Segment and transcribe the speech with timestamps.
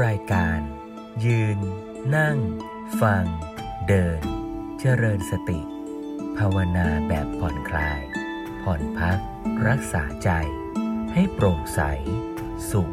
[0.00, 0.60] รายการ
[1.26, 1.58] ยืน
[2.16, 2.38] นั่ง
[3.00, 3.24] ฟัง
[3.88, 4.20] เดิน
[4.80, 5.60] เจริญสติ
[6.36, 8.00] ภาวนาแบบผ่อนคลาย
[8.62, 9.18] ผ่อนพัก
[9.68, 10.30] รักษาใจ
[11.12, 11.80] ให้โปร่งใส
[12.70, 12.92] สุข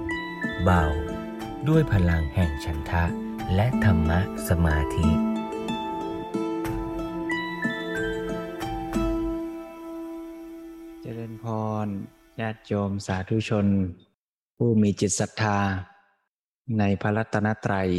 [0.64, 0.86] เบา
[1.68, 3.06] ด้วยพลังแห่งฉันทะ
[3.56, 4.20] และธรรมะ
[4.50, 5.10] สมาธิ
[11.02, 11.46] เจริญพ
[11.86, 11.88] ร
[12.42, 13.68] ญาติโยมสาธุชน
[14.58, 15.60] ผู้มีจิตศรัทธา
[16.78, 17.90] ในพระรัตนตรัย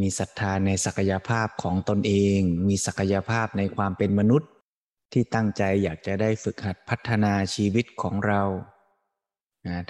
[0.00, 4.50] มีศรัทธาในศักยภาพของตนเอง มีศักยภาพในความเป็นมนุษย์
[5.12, 8.42] ที่ตั้งใจอยากจะได้ฝึกหัดพัฒนาชีวิตของเรา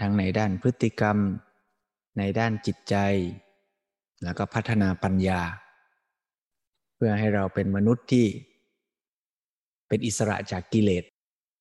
[0.01, 1.17] ทั้งในด้านพฤติกรรม
[2.19, 2.97] ในด้านจิตใจ
[4.23, 5.41] แล้วก็พัฒนาปัญญา
[6.97, 8.27] เพื่อให้เราเป็นมนุษย์ที่
[9.89, 11.05] เป็นอิสระจากกิเลส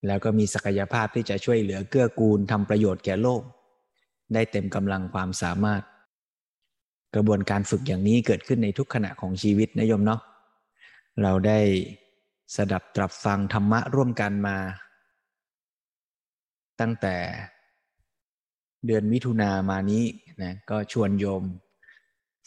[0.08, 3.42] แล้วก็มีศักยภาพที่จะช่วยเหลือเกื้อกูลทำประโยชน์แก่โลก
[4.34, 5.84] ได้เต็มกำลังความสามารถ
[7.18, 10.22] กระบวนการฝึกอย่างนี้เกิดขึ้นในทุกขณะของชีวิตนะโยมเนาะ
[11.24, 11.60] เราได้
[12.56, 14.58] สดับตรับฟังธรรมะร่วมกันมา
[16.80, 17.16] ตั้งแต่
[18.86, 20.04] เดือนมิถุนามานี้
[20.44, 21.44] นะก็ชวนโยม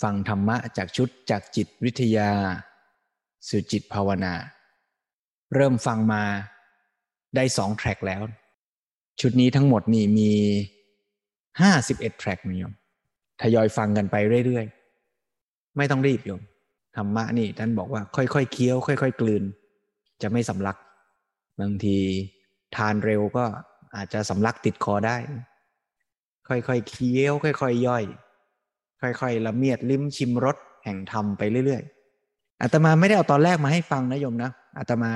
[0.02, 2.30] ฟังธรรมะจากชุดจากจิตวิทยา
[3.48, 4.34] สู่จิตภาวนา
[5.54, 6.22] เริ่มฟังมา
[7.36, 8.22] ได้สองแทร็กแล้ว
[9.20, 10.32] ชุดนี้ทั้งหมดนี่มี
[11.60, 12.72] ห้าสิบเอ็ดแทร็กนิยม
[13.42, 16.42] ทยอยฟังกันไปเรื่อยๆ ไม่ต้องรีบโยม
[16.96, 19.42] ธรรมะนี่ท่านบอกว่าค่อยๆเคี้ยว ค่อย ๆ กลืน
[20.22, 20.77] จะไม่สำลัก
[21.60, 21.98] บางที
[22.77, 23.44] ทานเร็วก็
[23.97, 25.16] อาจจะสำลักติดคอได้
[26.48, 28.05] ค่อยๆเคี้ยว ค่อยๆย่อย
[29.02, 35.12] ค่อยๆละเมียดลิ้มชิมรสแห่งธรรมไปเรื่อยๆอาตมาไม่ได้เอาตอนแรกมาให้ฟังนะโยมนะอาตมา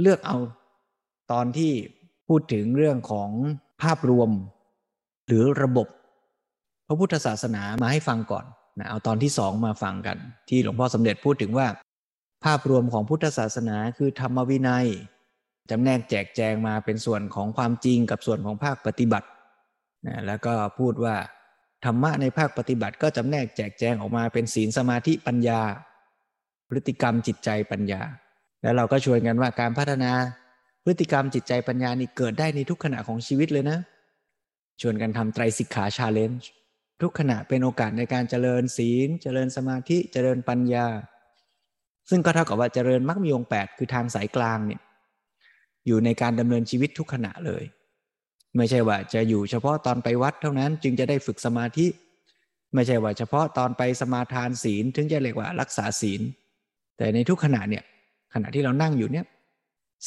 [0.00, 0.36] เลือกเอา
[1.32, 1.72] ตอนที่
[2.28, 3.30] พูดถึงเรื่องของ
[3.82, 4.30] ภาพรวม
[5.26, 5.88] หรือระบบ
[6.86, 8.44] พระพุทธศาสนามาให้ฟังก่อน
[8.78, 10.16] นะเอาตอนที่สองมาฟังกัน
[10.48, 11.66] ที่หลวงพ่อสมเด็จพูดถึงว่า
[12.44, 14.86] ภาพรวมของพุทธศาสนาคือธรรมวินัย
[15.70, 19.28] จำแนกแจกแจงมาเป็นส่วนของความจริงกับส่วนของภาคปฏิบัติ
[20.06, 21.16] นะแล้วก็พูดว่า
[21.84, 25.60] ธรรมะในภาคปฏิบัติก็จำแนกแจกแจงออกมาเป็นศีลสมาธิปัญญา
[26.68, 28.00] พฤติกรรมจิตใจปัญญา
[28.62, 30.12] แล้วเราก็ชวนกันว่าการพัฒนา
[30.84, 33.78] พฤติกรรมจิตใจปัญญานี่เกิดได้ในทุกขณะของชีวิตเลยนะ
[34.80, 36.50] ชวนกันทำไตรสิกขาชาเลนจ์
[37.00, 40.86] ทุกขณะเป็นโอกาสในการเจริญศีล เจริญสมาธิเจริญปัญญา
[42.10, 44.80] ซึ่งก็เท่ากับว่าเจริญมรรคมีองค์8คือทางสายกลางเนี่ย
[45.86, 47.64] อยู่ในการดำเนินชีวิตทุกขณะเลย
[48.56, 51.86] ไม่ใช่ว่าจะอยู่เฉพาะตอนไปวัดเท่านั้นจึงจะได้ฝึกสมาธิ
[52.74, 56.20] ไม่ใช่ว่าเฉพาะตอนไปสมาทานศีลถึงจะเรียกว่ารักษาศีล
[56.96, 57.84] แต่ในทุกขณะเนี่ย
[58.34, 59.26] ขณะที่เรานั่งอยู่เนี่ย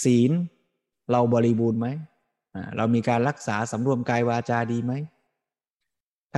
[0.04, 0.32] ศีล
[1.12, 1.88] เราบริบูรณ์ไหม
[2.78, 4.94] เรามีการรักษาสำรวมกายวาจาดีไหม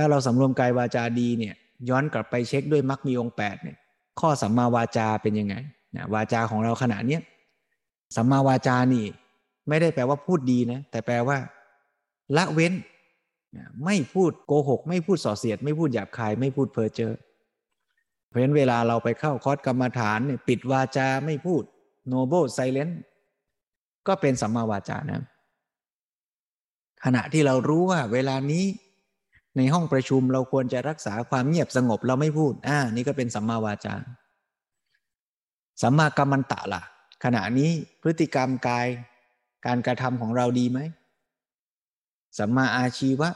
[0.00, 1.54] ถ้าเราสำรวมกายวาจาดีเนี่ย
[1.88, 3.76] ย้อนกลับไปเช็คด้วยมรรคมีองค์แปดเนี่ย
[4.20, 5.54] ข้อสัมมาวาจาเป็นยังไง
[5.96, 7.22] นะวาจาของเราขณะเนี้ย
[8.16, 9.04] สัมมาวาจานี่
[9.68, 11.38] ไม่ได้แปลว่าพูดดีนะแต่แปลว่า
[12.36, 12.72] ละเว้น
[13.84, 17.14] ไม่พูดโกหก ไม่พูดส่อเสียด ไม่พูดหยาบคาย ไม่พูดเพ้อเจ้อ
[18.28, 21.62] เพราะฉะนั้นเวลาเราไปเข้าคอร์สกรรมฐานเนี่ยปิดวาจาไม่พูด
[22.12, 22.94] noble silence
[24.06, 25.22] ก็เป็นสัมมาวาจานะ
[27.04, 28.64] ขณะที่เรารู้ว่าเวลานี้
[29.56, 33.94] ในห้องประชุมเราควรจะรักษาความเงียบสงบเราไม่พูด อ่า นี่ก็เป็นสัมมาวาจา
[35.82, 36.82] สัมมากรรมันตะล่ะ
[37.24, 37.70] ขณะนี้
[38.02, 38.86] พฤติกรรมกาย
[39.66, 40.78] การกระทำของเราดีไหม
[42.38, 43.28] สัมมาอาชีวะ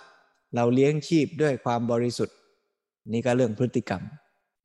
[0.55, 2.37] เราเลี้ยงชีพด้วยความบริสุทธิ์
[3.13, 4.03] นี่ก็เรื่องพฤติกรรม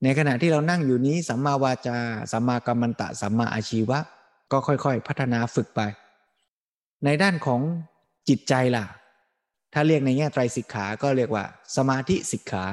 [0.04, 1.98] ในขณะที่เรานั่งอยู่นี้สัมมาวาจา
[2.32, 4.00] สัมมากรรมันตะ สัมมาอาชีวะ
[4.52, 5.82] ก็ค่อยๆ พัฒนาฝึกไป
[7.06, 7.62] ในด้านของ
[8.30, 8.86] จิตใจล่ะ
[9.74, 11.46] ถ้าเรียกในแง่ไตรสิกขา ก็เรียกว่า
[11.78, 12.66] สมาธิสิกขา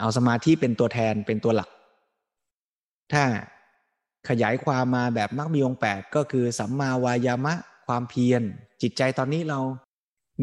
[0.00, 1.70] เอาสมาธิเป็นตัวแทนเป็นตัวหลัก
[3.12, 3.24] ถ้า
[4.28, 7.54] ขยายความมาแบบมักมีองแปดก็คือสัมมาวายามะ
[7.86, 8.42] ความเพียร
[8.82, 9.60] จิตใจตอนนี้เรา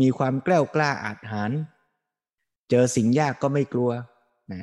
[0.01, 1.51] มีความกล้ากล้าอาจหาร
[2.69, 3.91] เจอสิ่งยากก็ไม่กลัว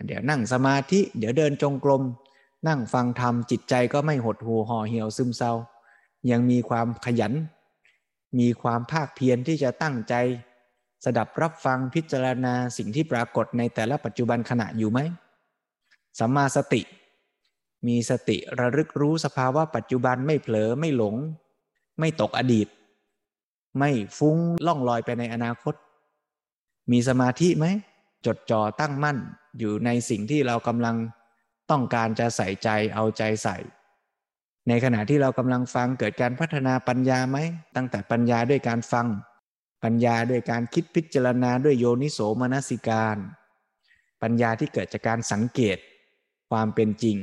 [0.06, 2.02] เดี๋ยวนั่งสมาธิ เดี๋ยวเดินจงกรม
[2.69, 5.52] นั่งฟังธรรมจิตใจก็ไม่หดหูห่อเหี่ยวซึมเศร้า
[6.31, 7.32] ยังมีความขยัน
[8.38, 10.14] มีความภาคเพียรที่จะตั้งใจ
[11.04, 15.00] สดับรับฟังพิจารณาสิ่งที่ปรากฏในแต่ละปัจจุบันขณะอยู่ไหม
[16.19, 16.82] สัมมาสติ
[17.86, 21.14] มีสติระลึกรู้สภาวะปัจจุบันไม่เผลอไม่หลง
[21.98, 22.69] ไม่ตกอดีต
[23.78, 24.36] ไม่ฟุ้ง
[24.66, 25.75] ล่องลอยไปในอนาคต
[26.90, 27.66] มีสมาธิไหม
[28.26, 29.19] จดจ่อตั้งมั่น
[29.58, 30.96] อยู่ในสิ่งที่เรากำลัง
[31.70, 33.56] ต้องการจะใส่ใจเอาใจใส่
[34.69, 37.38] ในขณะที่เรากำลังฟังเกิดการพัฒนาปัญญาไหม
[37.76, 39.06] ตั้งแต่ปัญญาด้วยการฟัง
[39.84, 43.16] ปัญญาด้วยการคิดพิจารณาด้วยโยนิโสมนสิการ
[44.22, 45.78] ปัญญาที่เกิดจากการสังเกต
[46.50, 47.16] ความเป็นจริง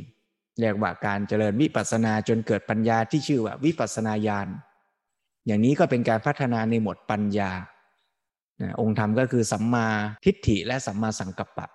[0.59, 4.47] เรียกว่าการเจริญวิปัสสนาจนเกิดปัญญาที่ชื่อว่าวิปัสสนาญาณ
[5.47, 7.51] อย่างนี้ก็เป็นการพัฒนาในหมวดปัญญา
[8.81, 9.87] องค์ธรรมก็คือสัมมา
[10.25, 11.67] ทิฏฐิและสัมมาสังกัปปะ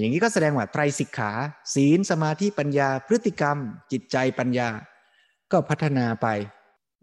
[0.00, 1.32] อย่างนี้ก็แสดงว่าไตรสิกขา
[1.74, 3.56] ศีลสมาธิปัญญา พฤติกรรม
[3.92, 4.68] จิตใจปัญญา
[5.52, 6.26] ก็พัฒนาไป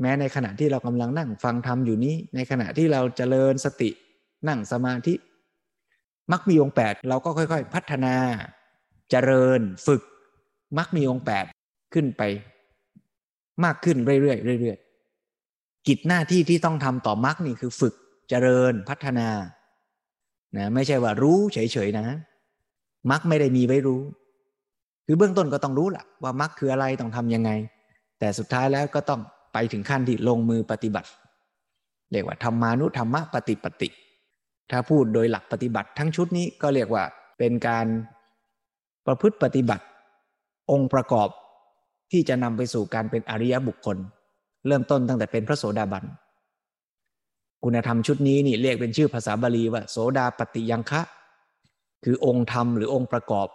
[0.02, 3.90] แม้ในขณะที่เรากำลังนั่งฟังธรรมอยู่นี้ ในขณะที่เราเจริญสติ
[4.48, 5.14] นั่งสมาธิ
[6.32, 8.16] มักมีองค์แปดเราก็ค่อย ๆ พัฒนา
[9.12, 10.02] เจริญฝึก
[10.78, 11.46] มักมีองค์แปด
[11.94, 12.22] ขึ้นไป
[13.64, 17.94] มากขึ้นเรื่อยๆเรื่อยๆกิจหน้าที่ที่ต้องทำต่อมักนี่คือฝึก
[18.30, 19.30] เจริญพัฒนา
[20.58, 22.08] นะไม่ใช่ว่ารู้เฉยๆนะ
[23.12, 24.02] มักไม่ได้มีไว้รู้
[25.06, 27.52] คือเบื้องต้นก็ต้องรู้แหละว่ามักคืออะไรต้องทำยังไง
[28.20, 29.22] แต่สุดท้ายแล้วก็ต้อง
[29.54, 31.10] ไปถึงขั้นที่ลงมือปฏิบัติ
[32.12, 33.90] เรียกว่าธรรมานุธรรมะปฏิปติ
[34.72, 37.04] ถ้าพูดโดยหลักปฏิบัติทั้งชุดนี้ก็เรียกว่า
[37.38, 37.86] เป็นการ
[39.06, 39.86] ประพฤติปฏิบัติ
[40.72, 41.30] องค์ประกอบ
[42.12, 43.98] ที่จะนำไปสู่การเป็นอริยบุคคล
[44.68, 46.04] เริ่มต้นตั้งแต่เป็นพระโสดาบัน
[47.64, 51.02] คุณธรรมชุดนี้นี่เรียกเป็นชื่อภาษาบาลีว่า โสดาปฏิยังคะ
[52.04, 53.48] คือองค์ธรรมหรือองค์ประกอบ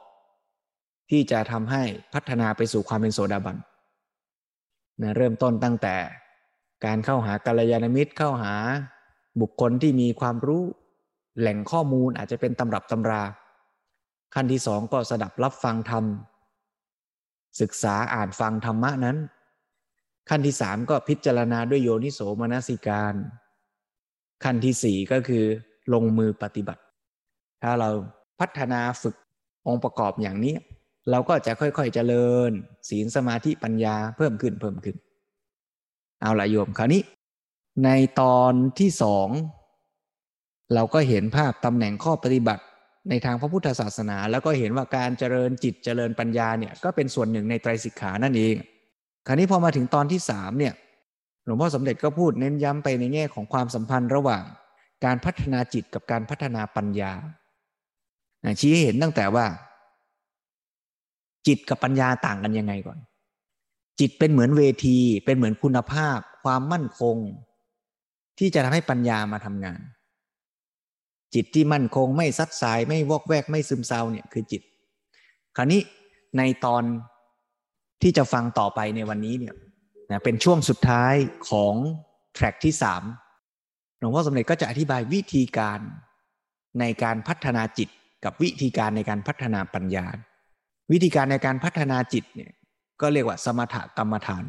[1.10, 1.82] ที่จะทำให้
[2.14, 3.56] พัฒนาไปสู่ความเป็นโสดาบัน
[5.02, 5.96] นะเริ่มต้นตั้งแต่
[6.84, 8.54] การเข้าหากัลยาณมิตรเข้าหา
[9.40, 10.62] บุคคลที่มีความรู้
[11.38, 13.22] แหล่งข้อมูลอาจจะเป็นตำรับตำรา
[14.34, 16.04] ขั้นที่สองก็สดับรับฟังธรรม
[17.60, 19.16] ศึกษาอ่านฟังธรรมะนั้น
[20.30, 23.14] ขั้นที่สามก็พิจารณาด้วยโยนิโสมนสิการ
[24.44, 25.44] ขั้นที่สี่ก็คือ
[25.94, 26.82] ลงมือปฏิบัติ
[27.62, 27.90] ถ้าเรา
[28.40, 29.16] พัฒนาฝึก
[29.66, 30.54] องค์ประกอบอย่างนี้
[31.10, 32.50] เราก็จะค่อยๆเจริญ
[32.88, 34.96] ศีลสมาธิปัญญาเพิ่มขึ้นเพิ่มขึ้น
[36.20, 37.02] เอาละโยมคราวนี้
[37.84, 37.90] ใน
[38.20, 39.28] ตอนที่สอง
[40.74, 42.64] เราก็เห็นภาพตำแหน่งข้อปฏิบัติ
[43.08, 48.54] ในทางพระพุทธศาสนา แล้วก็เห็นว่าการเจริญจิตเจริญปัญญาเนี่ยก็เป็นส่วนหนึ่งในไตรสิกขานั่นเอง
[49.26, 50.74] คราวนี้พอมาถึงตอนที่สามเนี่ย
[51.44, 54.42] หลวงพ่อสมเด็จก็พูดเน้นย้ำไปในแง่ของความสัมพันธ์ระหว่าง
[55.04, 57.12] การพัฒนาจิตกับการพัฒนาปัญญา
[58.60, 59.46] ชี้ให้เห็นตั้งแต่ว่า
[61.46, 62.98] จิตกับปัญญาต่างกันยังไงก่อน
[64.00, 67.16] จิตเป็นเหมือนเวที เป็นเหมือนคุณภาพ ความมั่นคง
[68.38, 69.80] ที่จะทำให้ปัญญามาทำงาน
[71.34, 74.62] จิตที่มั่นคงไม่ซัดสายไม่วอกแวกไม่ซึมเศร้าเนี่ยคือจิต
[75.56, 75.80] คราวนี้
[76.38, 76.82] ในตอน
[78.02, 79.54] ที่จะฟังต่อไปในวันนี้เนี่ย
[80.10, 81.14] นะเป็นช่วงสุดท้าย
[81.50, 81.74] ของ
[82.34, 83.02] แทร็กที่สาม
[83.98, 85.80] หลวงพ่อสมเด็จก็จะอธิบายวิธีการ
[86.80, 87.88] ในการพัฒนาจิต
[88.24, 90.06] กับวิธีการในการพัฒนาปัญญา
[90.92, 92.52] วิธีการในการพัฒนาจิตเนี่ย
[93.00, 94.44] ก็เรียกว่าสมถกรรมฐาน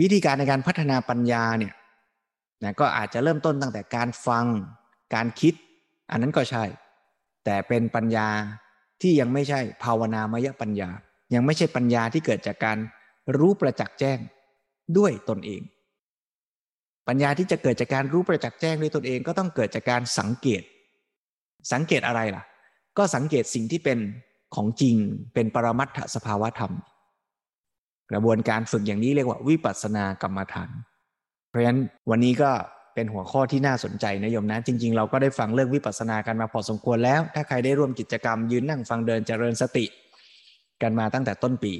[0.00, 1.74] วิธีการในการพัฒนาปัญญาเนี่ย
[2.64, 4.46] นะก็อาจจะเริ่มต้นตั้งแต่การฟัง
[5.14, 5.54] การคิด
[6.10, 6.64] อันนั้นก็ใช่
[7.44, 8.28] แต่เป็นปัญญา
[9.02, 10.90] ที่ยังไม่ใช่ภาวนามยปัญญา
[11.34, 12.78] ยังไม่ใช่ปัญญาที่เกิดจากการ
[13.38, 14.18] รู้ประจักษ์แจ้ง
[14.98, 15.62] ด้วยตนเอง
[17.08, 20.62] ปัญญาที่จะเกิดจากการรู้ประจักษ์แจ้งด้วยตนเองก็ต้องเกิดจากการสังเกต
[21.72, 22.42] สังเกตอะไรล่ะ
[22.98, 23.98] ก็สังเกตสิ่งที่เป็น
[24.54, 24.96] ของจริง
[25.34, 26.72] เป็นปรมัตถสภาวธรรม
[28.12, 30.70] กระบวนการฝึกอย่างนี้เรียกว่าวิปัสสนากรรมฐาน
[31.48, 32.50] เพราะฉะนั้นวันนี้ก็
[32.94, 39.84] เป็นหัวข้อที่น่าสนใจนะโยมนะ จริง ๆ เราก็ได้ฟังเรื่องวิปัสสนากันมาพอสมควรแล้ว ถ้าใครได้ร่วมกิจกรรมยืนนั่งฟังเดินเจริญสติ
[40.82, 41.72] กันมาตั้งแต่ต้นปี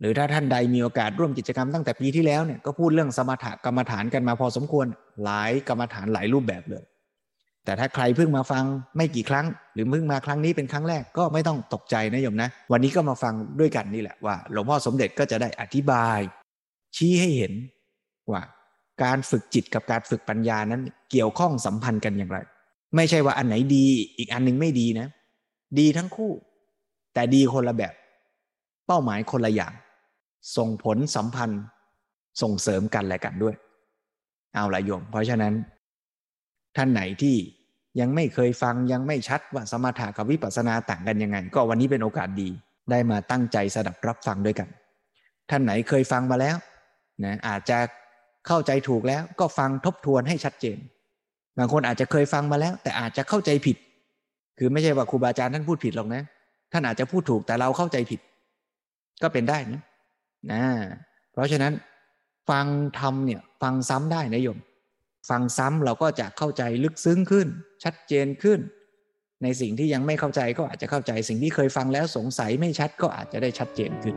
[0.00, 4.86] หรือถ้าท่านใดมีโอกาสร่วมกิจกรรมตั้งแต่ปีที่แล้วเนี่ยก็พูดเรื่องสมถกรรมฐานกันมาพอสมควร
[5.24, 6.84] หลายกรรมฐานหลายรูปแบบเลย
[7.64, 8.64] แต่ถ้าใครเพิ่งมาฟัง
[8.96, 16.18] ไม่กี่ครั้ง หรือเพิ่งมาครั้งนี้เป็นครั้งแรกก็ไม่ต้องตกใจนะโยมนะ วันนี้ก็มาฟังด้วยกันนี่แหละว่าหลวงพ่อสมเด็จก็จะได้อธิบาย
[16.96, 17.52] ชี้ให้เห็น
[18.30, 18.42] ว่า
[19.02, 22.38] การฝึกจิตกับการฝึกปัญญานั้นเกี่ยวข้องสัมพันธ์กันอย่างไร
[22.96, 23.86] ไม่ใช่ว่าอันไหนดี
[24.18, 25.06] อีกอันนึงไม่ดีนะ
[25.78, 26.32] ดีทั้งคู่
[27.14, 27.94] แต่ดีคนละแบบ
[28.86, 29.72] เป้าหมายคนละอย่าง
[30.56, 31.62] ส่งผลสัมพันธ์
[32.42, 33.54] ส่งเสริมกันและกันด้วย
[34.54, 35.54] เอาละโยม เพราะฉะนั้น
[36.76, 37.36] ท่านไหนที่
[38.00, 42.48] ยังไม่เคยฟังยังไม่ชัดว่าสมถะกับวิปัสสนาต่างกันยังไง ก็วันนี้เป็นโอกาสดี
[42.90, 44.68] ได้มาตั้งใจสดับรับฟังด้วยกัน
[45.50, 46.56] ท่านไหนเคยฟังมาแล้ว
[47.24, 47.78] นะอาจจะ
[48.46, 50.78] เข้าใจถูกแล้วก็ฟังทบทวนให้ชัดเจน
[51.58, 53.76] บางคนอาจจะเคยฟังมาแล้ว แต่อาจจะเข้าใจผิด
[54.58, 56.22] คือไม่ใช่ว่าครูบาอาจารย์ท่านพูดผิดหรอกนะ
[56.72, 58.20] ท่านอาจจะพูดถูกแต่เราเข้าใจผิด
[59.22, 59.80] ก็เป็นได้นะ
[60.52, 60.62] นะ
[61.32, 61.72] เพราะฉะนั้น
[62.50, 62.66] ฟัง
[62.98, 64.58] ทำเนี่ยฟังซ้ำได้นะโยม
[65.28, 67.48] ฟังซ้ำเราก็จะเข้าใจลึกซึ้งขึ้น
[67.84, 68.60] ชัดเจนขึ้น
[69.42, 74.16] ในสิ่งที่ยังไม่เข้าใจก็อาจจะเข้าใจสิ่งที่เคยฟังแล้วสงสัยไม่ชัดก็อาจจะได้ชัดเจนขึ้น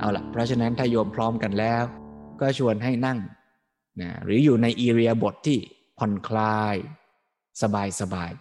[0.00, 1.84] เอาล่ะเพราะฉะนั้นถ้าโยมพร้อมกันแล้ว
[2.40, 3.18] ก็ชวนให้นั่ง
[4.00, 5.58] นะหรืออยู่ในอีเรียบทที่
[5.98, 6.76] ผ่อนคลาย
[7.62, 8.32] สบายสบาย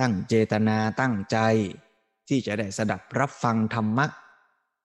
[0.00, 1.38] ตั้งเจตนาตั้งใจ
[2.28, 4.06] ที่จะได้สดับรับฟังธรรมะ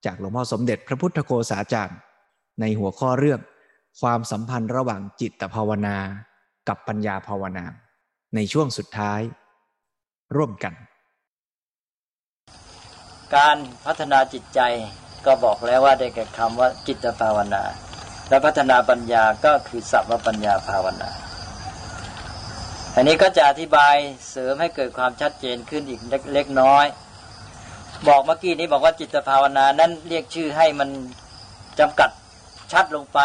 [0.04, 1.98] จากหลวงพ่อสมเด็จพระพุทธโฆษาจารย์
[2.60, 3.40] ในหัวข้อเรื่อง
[4.00, 5.96] ความสัมพันธ์ระหว่างจิตภาวนา
[6.68, 7.64] กับปัญญาภาวนา
[8.34, 9.20] ในช่วงสุดท้าย
[10.36, 10.74] ร่วมกัน
[13.36, 13.56] การ
[13.86, 14.60] พัฒนาจิตใจ
[15.26, 17.62] ก็บอกแล้วว่าได้แก่คำว่าจิตภาวนา
[18.32, 21.10] และพัฒนาปัญญาก็คือสัพพปัญญาภาวนา
[22.94, 23.96] อันนี้ก็จะอธิบาย
[24.30, 26.00] เสริมให้เกิดความชัดเจนขึ้นอีก
[26.34, 26.86] เล็กน้อย
[28.08, 30.88] บอกเมื่อกี้นี้บอกว่าจิตภาวนานั้นเรียกชื่อให้มัน
[31.78, 32.10] จำกัด
[32.72, 33.18] ชัดลงไป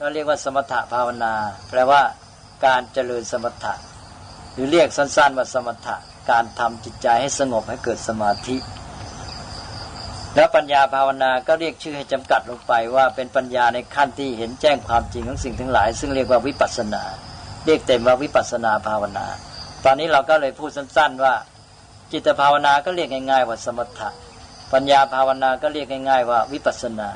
[0.00, 1.34] ก็เรียกว่าสมถะภาวนา
[1.70, 2.02] แปลว่า
[2.66, 3.74] การเจริญสมถะ
[4.52, 5.96] หรือเรียกสั้นๆว่าสมถะ
[6.30, 8.56] การทำจิตใจให้สงบให้เกิดสมาธิ
[10.36, 17.02] แล้วปัญญาภาวนาก็เรียกชื่อให้จำกัดลงไปว่าเป็นปัญญาในขั้นที่เห็นแจ้งความจริงของสิ่งทั้งหลาย ซึ่งเรียกว่าวิปัสสนา
[17.66, 19.26] เรียกเต็มว่าวิปัสนาภาวนา
[19.84, 21.34] ตอนนี้เราก็เลยพูดสั้น ๆ ว่า
[22.12, 24.08] จิตภาวนาก็เรียกง่ายๆว่าสมถะ
[24.72, 27.08] ปัญญาภาวนาก็เรียกง่ายๆว่าวิปัสนา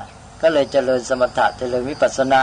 [0.42, 2.42] ก็เลยเจริญสมถะเจริญวิปัสนา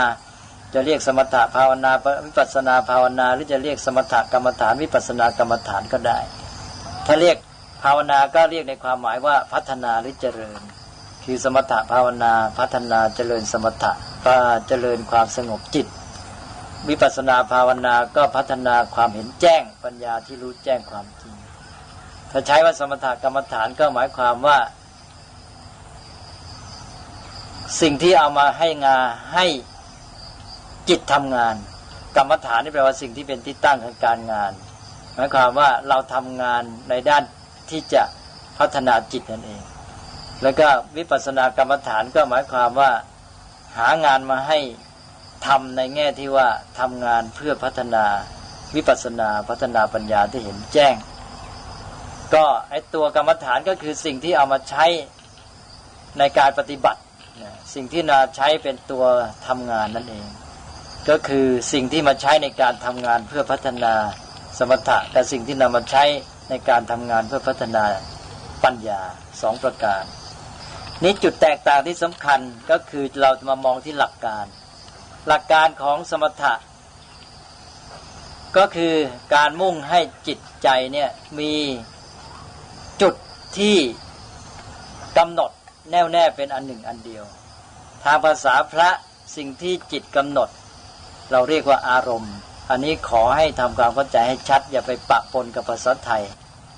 [0.74, 1.92] จะเรียกสมถะภาวนา
[2.26, 6.20] วิปัสนาภาวนา หรือจะเรียกสมถะกรรมฐานวิปัสนากรรมฐานก็ได้
[7.06, 7.38] ถ้าเรียก
[7.84, 10.60] ภาวนาก็เรียกในความหมายว่าพัฒนาหรือเจริญ
[11.24, 13.92] คือสมถะภาวนาพัฒนาเจริญสมถะ
[14.26, 14.36] ก็
[14.68, 15.88] เจริญความสงบจิต
[16.90, 21.36] วิปัสนาภาวนาก็พัฒนาความเห็นแจ้งปัญญาที่รู้แจ้งความจริง
[22.32, 24.58] ถ้าใช้ว่าสมถกรรมฐานก็หมายความว่า
[27.82, 28.98] สิ่งที่เอามาให้งา
[29.34, 29.46] ให้
[30.90, 31.56] จิตทำงาน
[32.18, 34.52] กรรมฐานนี่แปลว่าสิ่งที่เป็นที่ตั้งของการงาน
[35.16, 37.24] หมายความว่าเราทำงานในด้าน
[37.74, 38.04] ที่จะ
[38.60, 39.62] พัฒนาจิตนั่นเอง
[40.42, 42.92] แล้วก็วิปัสสนากรรมฐานก็หมายความว่า
[43.78, 44.60] หางานมาให้
[45.48, 46.48] ทำในแง่ที่ว่า
[46.80, 48.06] ทำงานเพื่อพัฒนา
[48.76, 50.96] วิปัสสนาพัฒนาปัญญาที่เห็นแจ้ง
[52.36, 54.86] ก็ไอตัวกรรมฐานก็คือสิ่งที่เอามาใช้
[56.20, 57.02] ในการปฏิบัติ
[57.74, 59.06] สิ่งที่นาใช้เป็นตัว
[59.48, 60.28] ทำงานนั่นเอง
[61.10, 63.94] ก็คือสิ่งที่มาใช้ในการทำงานเพื่อพัฒนา
[64.58, 66.04] สมถะแต่สิ่งที่นำมาใช้
[66.54, 67.86] ในการทำงานเพื่อพัฒนา
[68.64, 69.02] ปัญญา
[69.42, 70.04] สองประการ
[71.04, 72.40] นี้จุดแตกต่างที่สำคัญ
[72.72, 74.46] ก็คือเราจะมามองที่หลักการ
[75.28, 76.54] หลักการของสมถะ
[78.58, 78.96] ก็คือ
[79.36, 81.54] การมุ่งให้จิตใจเนี่ยมี
[83.02, 83.14] จุด
[83.58, 83.78] ที่
[85.18, 85.52] กำหนด
[85.92, 87.24] แน่วแน่เป็นอันหนึ่งอันเดียว
[88.04, 88.90] ทางภาษาพระ
[89.36, 90.50] สิ่งที่จิตกำหนด
[91.32, 92.36] เราเรียกว่าอารมณ์
[92.70, 96.24] อันนี้ขอให้ทำความเข้าใจให้ชัด อย่าไปปะปนกับภาษาไทย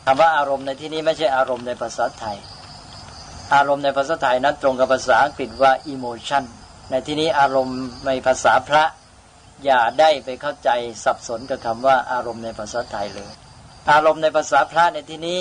[0.08, 2.38] คำว่าอารมณ์ในที่นี้ไม่ใช่อารมณ์ในภาษาไทย
[3.56, 6.44] อารมณ์ในภาษาไทยนั้นตรงกับภาษาอังกฤษว่า emotion
[6.92, 8.84] ในที่นี้อารมณ์ในภาษาพระ
[9.66, 10.70] อย่าได้ไปเข้าใจ
[11.04, 13.32] สับสนกับคำว่าอารมณ์ในภาษาไทยเลย
[13.92, 15.40] อารมณ์ในภาษาพระในที่นี้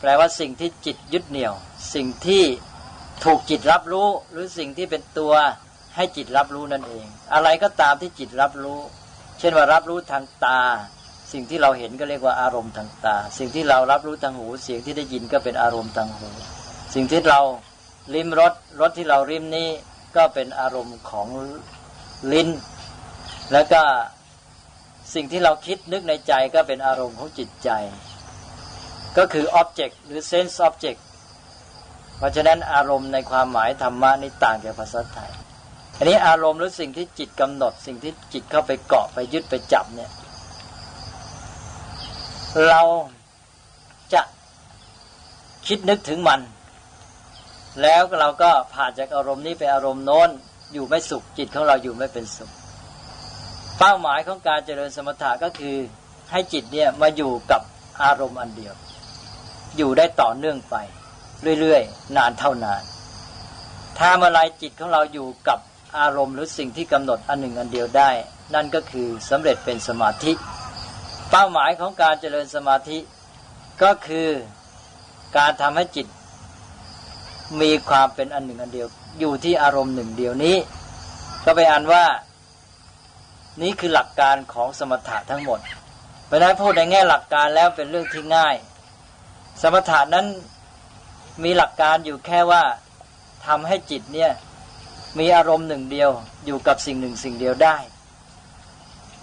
[0.00, 1.54] แปลว่าสิ่งที่จิตยึดเหนี่ยว
[1.94, 2.44] สิ่งที่
[3.24, 5.34] ถูกจิตรับรู้ หรือสิ่งที่เป็นตัว
[5.96, 8.80] ให้จิตรับรู้นั่นเอง อะไรก็ตามที่จิตรับรู้
[9.38, 10.60] เช่นว่ารับรู้ทางตา
[11.32, 16.28] สิ่งที่เราเห็นก็เรียกว่าอารมณ์ทางตา สิ่งที่เรารับรู้ทางหู เสียงที่ได้ยินก็เป็นอารมณ์ทางหู
[16.94, 17.40] สิ่งที่เรา
[18.14, 19.68] ลิ้มรสรสที่เราริมนี้
[20.16, 21.28] ก็เป็นอารมณ์ของ
[22.32, 22.48] ลิ้น
[23.52, 23.82] แล้วก็
[25.14, 27.70] สิ่งที่เราคิดนึกในใจก็เป็นอารมณ์ของจิตใจ
[29.18, 31.00] ก็คือ object หรือ sense object
[32.18, 35.30] เพราะฉะนั้นอารมณ์ในความหมายธรรมะนี่ต่างจากภาษาไทย
[35.96, 40.10] อันนี้อารมณ์หรือสิ่งที่จิตกำหนด สิ่งที่จิตเข้าไปเกาะไปยึดไปจับเนี่ย
[42.66, 42.82] เรา
[44.14, 44.22] จะ
[45.66, 46.40] คิดนึกถึงมัน
[47.82, 50.30] แล้วเราก็ผ่านจากอารมณ์นี้ไปอารมณ์โน้น
[50.72, 52.50] อยู่ไม่สุขจิตของเราอยู่ไม่เป็นสุข
[53.78, 55.76] เป้าหมายของการเจริญสมถะก็คือ
[56.30, 57.62] ให้จิตเนี่ยมาอยู่กับ
[58.02, 58.74] อารมณ์อันเดียว
[59.76, 60.76] อยู่ได้ต่อเนื่องไป
[61.60, 62.82] เรื่อยๆ นานเท่านาน
[63.98, 65.58] ถ้าเมื่อไรจิตของเราอยู่กับ
[65.98, 68.10] อารมณ์หรือสิ่งที่กำหนดอันหนึ่งอันเดียวได้
[68.54, 70.32] นั่นก็คือสำเร็จเป็นสมาธิ
[71.30, 72.98] เป้าหมายของการเจริญสมาธิ
[73.82, 74.28] ก็คือ
[75.36, 76.06] การทำให้จิต
[77.60, 78.88] มีความเป็นอันหนึ่งอันเดียว
[79.20, 80.56] อยู่ที่อารมณ์หนึ่งเดียวนี้
[81.44, 82.04] ก็ไปอ่านว่า
[83.62, 85.60] นี่คือหลักการของสมถะทั้งหมด
[86.26, 88.56] เพราะนั้นพูดในแง่หลักการแล้วเป็นเรื่องที่ง่าย
[89.62, 90.26] สมถะนั้น
[91.44, 92.62] มีหลักการอยู่แค่ว่า
[93.46, 94.30] ทำให้จิตเนี่ย
[95.18, 96.10] มีอารมณ์หนึ่งเดียว
[96.46, 97.76] อยู่กับสิ่งหนึ่งสิ่งเดียวได้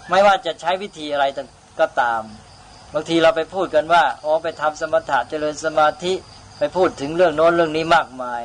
[0.08, 1.48] ไม่ว่าจะใช้วิธีอะไรต่าง
[1.80, 2.22] ก็ตาม
[2.94, 6.12] บางทีเราไปพูดกันว่าอ๋อไปทำสมถะเจริญสมาธิ
[6.58, 8.42] ไปพูดถึงเรื่องโน้นเรื่องนี้มากมาย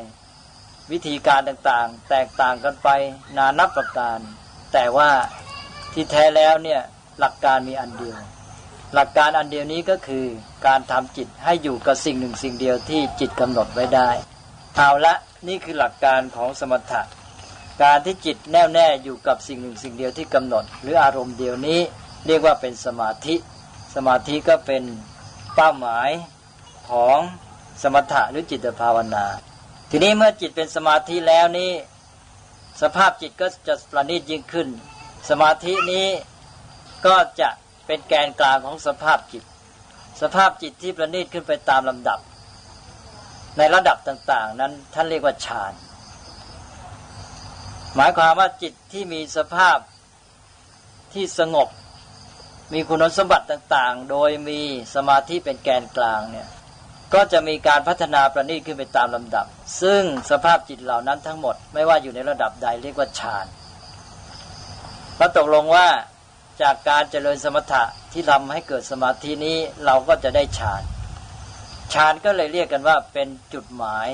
[0.91, 2.89] วิธีการต่างๆ แตกต่างกันไป
[3.38, 4.19] นานับประการ
[4.73, 5.09] แต่ว่า
[5.93, 6.81] ที่แท้แล้วเนี่ย
[7.19, 8.19] หลักการมีอันเดียว
[8.93, 10.25] หลักการอันเดียวนี้ก็คือ
[10.67, 14.09] การทำจิตให้อยู่กับสิ่งหนึ่งสิ่งเดียวที่จิตกำหนดไว้ได้
[14.77, 15.15] เอาละ
[15.47, 17.01] นี่คือหลักการของสมถะ
[17.81, 21.79] การที่จิตแน่วแน่อยู่กับสิ่งหนึ่งสิ่งเดียวที่กำหนด หรืออารมณ์เดียวนี้
[22.28, 23.36] เรียกว่าเป็นสมาธิ
[23.96, 24.84] สมาธิก็เป็น
[25.56, 26.10] เป้าหมาย
[26.90, 27.18] ของ
[27.82, 29.25] สมถะหรือจิตภาวนา
[29.90, 31.72] ทีนี้เมื่อจิตเป็นสมาธิแล้วนี่
[32.82, 34.68] สภาพจิตก็จะประณีตยิ่งขึ้น
[35.30, 36.08] สมาธินี้
[37.06, 37.50] ก็จะ
[37.86, 39.44] เป็นแกนกลางของสภาพจิต
[40.22, 42.20] สภาพจิตที่ประณีตขึ้นไปตามลำดับ
[43.58, 45.74] ในระดับต่าง ๆ นั้นท่านเรียกว่าฌาน
[47.96, 49.78] หมายความว่าจิตที่มีสภาพ
[51.13, 51.68] ที่สงบ
[52.74, 54.62] มีคุณสมบัติต่างๆ โดยมี
[54.96, 56.48] สมาธิเป็นแกนกลางเนี่ย
[57.13, 59.46] ก็จะมีการพัฒนาประณีตขึ้นไปตามลำดับ
[59.82, 60.01] ซึ่ง
[60.32, 63.46] สภาพจิตเหล่านั้นทั้งหมดไม่ว่าอยู่ในระดับใดเรียกว่าฌาน
[65.18, 65.88] เราตกลงว่า
[66.62, 70.84] จากการเจริญสมถะที่ทำให้เกิดสมาธินี้เราก็จะได้ฌาน
[71.94, 74.10] ฌานก็เลยเรียกกันว่าเป็นจุดหมาย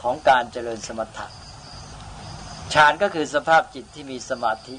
[0.00, 1.26] ของการเจริญสมถะ
[2.74, 4.76] ฌานก็คือสภาพจิตที่มีสมาธิ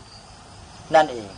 [0.96, 1.30] นั่นเอง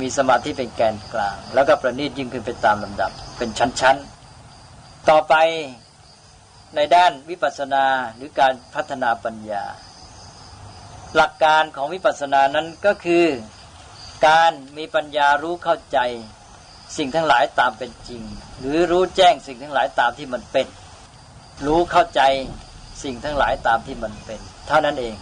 [0.00, 5.34] มีสมาธิเป็นแกนกลาง แล้วก็ประณีตยิ่งขึ้นไปตามลำดับ เป็นชั้นๆ ต่อไป
[6.76, 7.84] ในด้านวิปัสสนา
[8.16, 9.64] หรือการพัฒนาปัญญา
[11.16, 13.26] หลักการของวิปัสสนานั้นก็คือ
[14.26, 15.98] การมีปัญญารู้เข้าใจ
[16.96, 18.22] สิ่งทั้งหลายตามเป็นจริง
[18.60, 20.66] หรือรู้แจ้งสิ่งทั้งหลายตามที่มันเป็น
[21.66, 22.22] รู้เข้าใจ
[23.02, 25.16] สิ่งทั้งหลายตามที่มันเป็น เท่านั้นเอง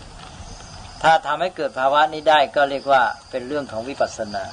[1.03, 4.45] ถ้าทำให้เกิดภาวะนี้ได้ก็เรียกว่าเป็นเรื่องของวิปัสสนา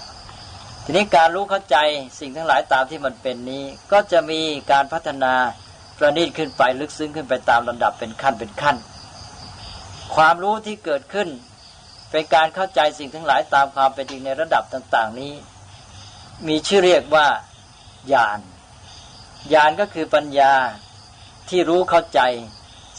[0.96, 1.78] นี้การรู้เข้าใจ
[2.20, 5.34] สิ่งทั้งหลายตามที่มันเป็นนี้ ก็จะมีการพัฒนา
[5.98, 8.76] ประณีตขึ้นไปลึกซึ้งขึ้นไปตามลำดับเป็นขั้นเป็นขั้น
[10.16, 11.30] ความรู้ที่เกิดขึ้น
[12.12, 15.34] เป็นการเข้าใจสิ่งทั้งหลายตามความเป็นจริงในระดับต่าง ๆ นี้
[16.48, 17.28] มีชื่อเรียกว่า
[18.14, 18.40] ญาณ
[19.54, 20.54] ญาณก็คือปัญญา
[21.50, 22.20] ที่รู้เข้าใจ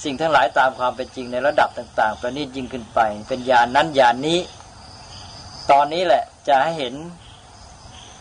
[0.04, 4.40] สิ่งทั้งหลายตามความเป็นจริงในระดับต่าง ๆ ประณีตยิ่งขึ้นไป เป็นญาณนนั้นญาณนนี้
[5.70, 6.94] ตอนนี้แหละจะให้เห็น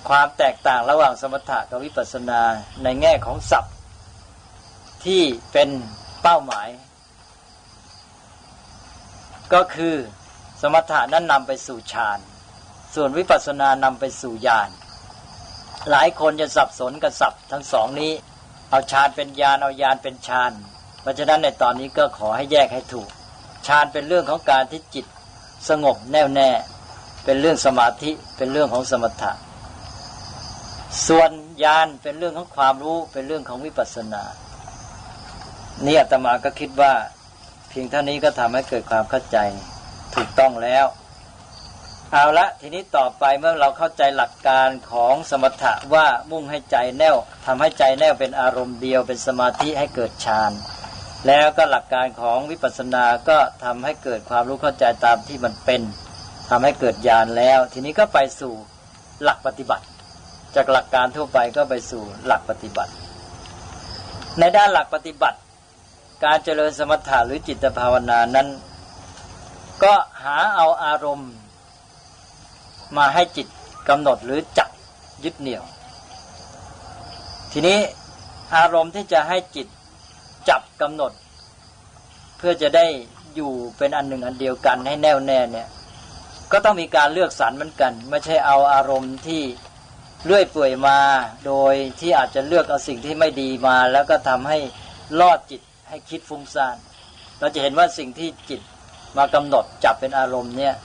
[0.09, 2.41] ความแตกต่างระหว่างสมถะกับวิปัสสนา
[2.83, 3.73] ในแง่ของศัพท์
[5.05, 5.69] ที่เป็น
[6.21, 6.67] เป้าหมาย
[9.53, 9.95] ก็คือ
[10.61, 12.19] สมถะนั้นนำไปสู่ฌาน
[12.95, 14.69] ส่วนวิปัสสนานำไปสู่ญาณ
[15.89, 18.11] หลายคนจะสับสนกับศัพท์ทั้งสองนี้
[18.69, 20.51] เอาฌานเป็นญาณเอาญาณเป็นฌาน
[21.01, 23.09] เพราะฉะนั้นในตอนนี้ก็ขอให้แยกให้ถูก
[23.67, 25.05] ฌานเป็นเรื่องของการที่จิต
[25.69, 26.49] สงบแน่วแน่
[27.25, 29.31] เป็นเรื่องสมาธิเป็นเรื่องของสมถะ
[31.08, 31.32] ส่วน
[31.63, 34.23] ญาณเป็นเรื่องของความรู้เป็นเรื่องของวิปัสสนา
[35.86, 36.93] นี่อาตมาก็คิดว่า
[37.69, 39.38] เพียงเท่านี้ก็ทำให้เกิดความเข้าใจ
[40.15, 40.86] ถูกต้องแล้ว
[42.12, 50.51] เอาละทีนี้ต่อไปเมื่อเราเข้าใจหลักการของสมถะว่ามุ่งให้ใจแน่วทำให้ใจแน่วเป็นอารมณ์เดียวเป็นสมาธิให้เกิดฌาน
[51.27, 55.82] แล้วก็หลักการของวิปัสสนาก็ทำให้เกิดความรู้เข้าใจตามที่มันเป็น
[56.49, 58.54] ทำให้เกิดญาณแล้ว ทีนี้ก็ไปสู่
[59.23, 59.86] หลักปฏิบัติ
[60.55, 62.93] จากหลักการทั่วไปก็ไปสู่หลักปฏิบัติ
[64.39, 65.39] ในด้านหลักปฏิบัติ
[66.23, 68.47] การเจริญสมถะหรือจิตภาวนานั้น
[69.83, 71.31] ก็หาเอาอารมณ์
[72.97, 73.47] มาให้จิต
[73.89, 74.69] กำหนดหรือจับ
[75.23, 75.63] ยึดเหนี่ยว
[77.51, 77.79] ทีนี้
[78.55, 79.67] อารมณ์ที่จะให้จิต
[80.49, 81.11] จับกำหนด
[82.37, 82.85] เพื่อจะได้
[83.35, 85.67] อยู่เป็นอันหนึ่งอันเดียวกันให้แน่วแน่เนี่ย
[86.51, 89.41] ก็ต้องมีการเลือกสรรเหมือนกัน ไม่ใช่เอาอารมณ์ที่
[90.25, 90.97] เลื่อยเปื่อยมา
[91.45, 94.57] โดยที่อาจจะเลือกเอาสิ่งที่ไม่ดีมา แล้วก็ทำให้
[95.19, 96.77] ลอดจิตให้คิดฟุ้งซ่าน
[97.39, 98.62] เราจะเห็นว่าสิ่งที่จิต
[99.17, 100.75] มากำหนดจับเป็นอารมณ์เนี่ย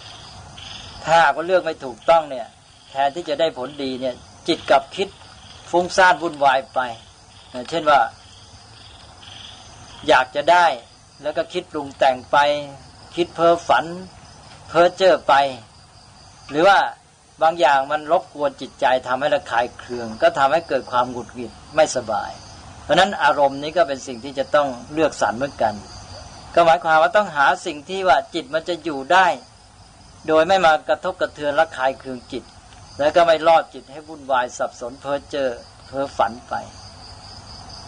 [1.07, 2.47] ถ้าก็เลือกไม่ถูกต้องเนี่ย
[2.91, 4.15] แทนที่จะได้ผลดีเนี่ย
[4.49, 5.09] จิตกับคิด
[5.71, 6.81] ฟุ้งซ่านวุ่นวายไป
[7.71, 8.01] เช่นว่า
[10.09, 10.67] อยากจะได้
[11.23, 12.37] แล้วก็คิดปรุงแต่งไป
[13.17, 13.85] คิดเพ้อฝัน
[14.69, 15.35] เพ้อเจ้อไป
[16.51, 16.79] หรือว่า
[17.43, 22.31] บางอย่างมันรบกวนจิตใจทำให้ระคายเคือง ก็ทำให้เกิดความหงุดหงิดไม่สบาย
[22.85, 25.75] เพราะนั้นอารมณ์นี้ก็เป็นสิ่งที่จะต้องเลือกสรรเหมือนกัน
[26.55, 29.27] ก็หมายความว่าต้องหาสิ่งที่ว่าจิตมันจะอยู่ได้
[30.29, 32.45] โดยไม่มากระทบกระเทือนระคายเคืองจิต
[32.99, 35.51] แล้วก็ไม่ลอดจิตให้วุ่นวายสับสนเพ้อเจ้อ
[35.87, 36.55] เพ้อฝันไป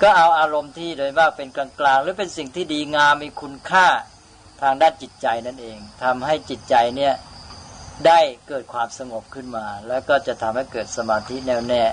[0.02, 3.86] ก็เอาอารมณ์ที่โดยว่าเป็นกลางๆหรือเป็นสิ่งที่ดีงามมีคุณค่า
[4.62, 7.14] ทางด้านจิตใจนั่นเองทำให้จิตใจเนี่ย
[8.06, 11.84] ได้เกิดความสงบขึ้นมา แล้วก็จะทำให้เกิดสมาธิแน่วแน่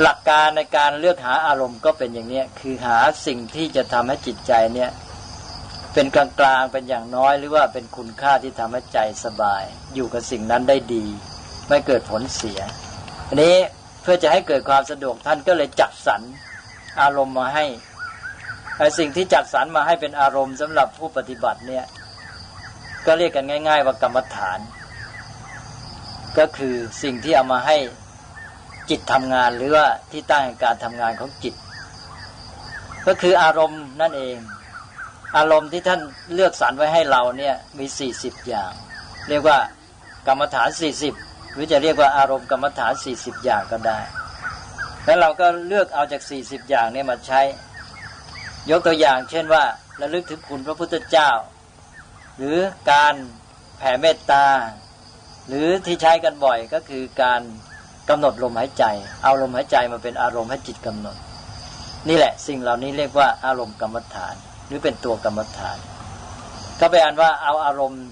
[0.00, 4.90] หลักการในการเลือกหาอารมณ์ก็เป็นอย่างนี้คือหาสิ่งที่จะทำให้จิตใจเนี่ย
[5.94, 11.04] เป็นกลางๆเป็นอย่างน้อยหรือว่าเป็นคุณค่าที่ทำให้ใจสบาย อยู่กับสิ่งนั้นได้ดี
[11.68, 12.60] ไม่เกิดผลเสีย
[13.28, 13.56] อันนี้
[14.02, 16.22] เพื่อจะให้เกิดความสะดวกท่านก็เลยจัดสรร
[17.00, 17.64] อารมณ์มาให้
[18.98, 21.84] สิ่งที่จัดสรรมาให้เป็นอารมณ์สำหรับผู้ปฏิบัติเนี่ย
[23.06, 24.58] ก็เรียกกันง่าย ๆ ว่ากรรมฐาน
[26.38, 27.76] ก็คือสิ่งที่เอามาให้
[28.90, 31.54] จิตทำงานหรือว่าที่ตั้งการทำงานของจิต
[33.06, 34.38] ก็คืออารมณ์นั่นเอง
[35.36, 36.00] อารมณ์ที่ท่าน
[36.34, 38.72] เลือกสรรไว้ให้เราเนี่ยมีสี่สิบอย่าง
[39.28, 39.58] เรียกว่า
[40.26, 41.14] กรรมฐานสี่สิบ
[41.52, 43.98] หรือจะเรียกว่าอารมณ์กรรมฐานสี่สิบอย่างก็ได้
[45.04, 47.40] แล้วเราก็เลือกเอาจากสี่สิบอย่างนี้มาใช้
[48.70, 49.64] ยกตัวอย่าง เช่นว่า
[50.00, 51.30] ระลึกถึงคุณพระพุทธเจ้า
[52.36, 52.58] หรือ
[52.90, 53.14] การ
[53.78, 54.46] แผ่เมตตา
[55.48, 57.40] หรือที่ใช้กันบ่อยก็คือการ
[58.08, 58.84] กำหนดลมหายใจ
[59.22, 61.16] เอาลมหายใจมาเป็นอารมณ์ให้จิตกำหนด
[62.08, 64.34] นี่แหละสิ่งเหล่านี้เรียกว่าอารมณ์กรรมฐาน
[64.66, 65.78] หรือเป็นตัวกรรมฐาน
[66.80, 68.04] ก็ไปอ่านว่าเอาอารมณ์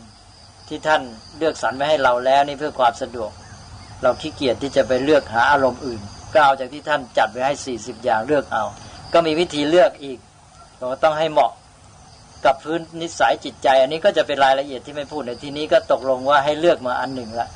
[0.69, 1.03] ที่ท่าน
[1.39, 3.31] เลือกสรรไว้ให้เราแล้วนี่เพื่อความสะดวก
[4.03, 6.01] เราขี้เกียจที่จะไปเลือกหาอารมณ์อื่น
[6.33, 8.65] ก็เอาจากที่ท่านจัดไว้ให้สี่สิบอย่างเลือกเอา
[9.13, 10.19] ก็มีวิธีเลือกอีก
[10.79, 11.53] เราต้องให้เหมาะ
[12.45, 17.49] กับพื้นนิสัยจิตใจ อันนี้ก็จะเป็นรายละเอียดที่ไม่พูดในที่นี้ก็ตกลงว่าให้เลือกมาอันหนึ่งละ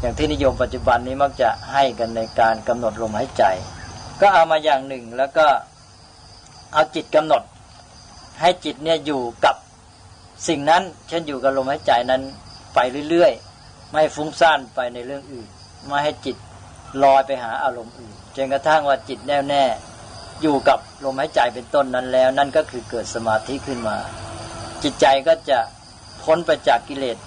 [0.00, 3.44] อย่างที่นิยมปัจจุบันนี้มักจะให้กันในการกำหนดลมหายใจ
[4.20, 5.46] ก็เอามาอย่างหนึ่งแล้วก็
[6.72, 7.42] เอาจิตกำหนด
[8.40, 9.56] ให้จิตเนี่ยอยู่กับ
[10.48, 12.22] สิ่งนั้น เช่นอยู่กับลมหายใจนั้น
[12.74, 12.78] ไป
[13.10, 15.48] เรื่อยๆ ไม่ฟุ้งซ่านไปในเรื่องอื่น
[15.86, 16.36] ไม่ให้จิต
[17.02, 19.64] ลอยไปหาอารมณ์อื่นจนกระทั่งว่าจิตแน่วแน่
[20.42, 23.96] อยู่กับลมหายใจเป็นต้นนั้นแล้ว นั่นก็คือเกิดสมาธิขึ้นมา
[24.82, 25.58] จิตใจก็จะ
[26.22, 27.18] พ้นไปจากกิเลส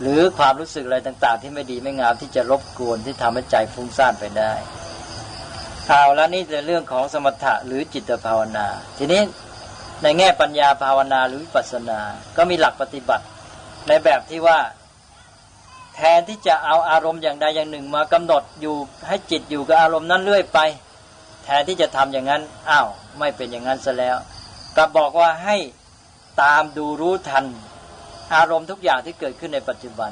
[0.00, 4.52] หรือความรู้สึกอะไรต่าง ๆ ที่ไม่ดีไม่งามที่จะรบกวนที่ทำให้ใจฟุ้งซ่านไปได้
[5.86, 8.66] เอาแล้วนี่เป็นเรื่องของสมถะหรือจิตภาวนา
[8.98, 9.22] ทีนี้
[10.02, 12.00] ในแง่ปัญญาภาวนาหรือวิปัสสนา
[12.36, 13.24] ก็มีหลักปฏิบัติ
[13.88, 14.58] ในแบบที่ว่า
[15.94, 18.76] แทนที่จะเอาอารมณ์อย่างใดอย่างหนึ่งมากำหนดอยู่
[19.08, 20.58] ให้จิตอยู่กับอารมณ์นั้นเรื่อยไป
[21.44, 24.16] แทนที่จะทำอย่างนั้นอ้าวไม่เป็นอย่างนั้นซะแล้ว
[24.76, 25.56] ก็บอกว่าให้
[26.42, 27.44] ตามดูรู้ทัน
[28.34, 30.10] อารมณ์ทุกอย่างที่เกิดขึ้นในปัจจุบัน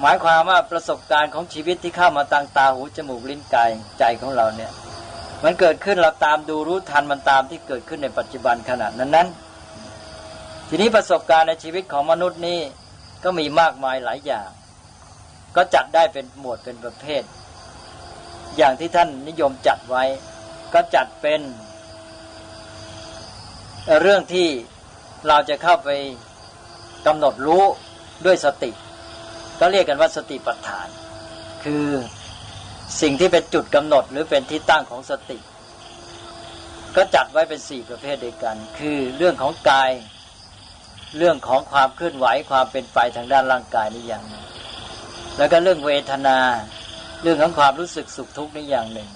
[0.00, 4.72] หมายความว่าประสบการณ์ของชีวิตที่เข้ามาทางตาหูจมูกลิ้นกายใจของเราเนี่ย
[5.44, 9.28] มันเกิดขึ้นเราตามดูรู้ทันมันตามที่เกิดขึ้นในปัจจุบันขณะนั้นนั้น
[10.68, 12.60] ทีนี้ประสบการณ์ในชีวิตของมนุษย์นี่
[13.24, 14.48] ก็มีมากมายหลายอย่าง
[15.56, 17.22] ก็จัดได้เป็นหมวดเป็นประเภท
[18.56, 20.04] อย่างที่ท่านนิยมจัดไว้
[20.74, 21.40] ก็จัดเป็น
[24.00, 24.48] เรื่องที่
[25.28, 25.88] เราจะเข้าไป
[27.06, 27.64] กำหนดรู้
[28.26, 28.70] ด้วยสติ
[29.60, 30.88] ก็เรียกกันว่าสติปัฏฐาน
[31.64, 31.88] คือ
[33.00, 35.38] สิ่งที่เป็นจุดกำหนดหรือเป็นที่ตั้งของสติ
[36.96, 39.90] ก็จัดไว้เป็นสี่ประเภทเดียวกัน คือเรื่องของกาย
[41.18, 44.44] เรื่องของความเคลื่อนไหวความเป็นไปทางด้านร่างกายนี่อย่างหนึ่ง
[45.36, 46.38] แล้วก็เรื่องเวทนา
[47.22, 49.10] เรื่องของความรู้สึกสุขทุกข์นี่อย่างหนึ่ง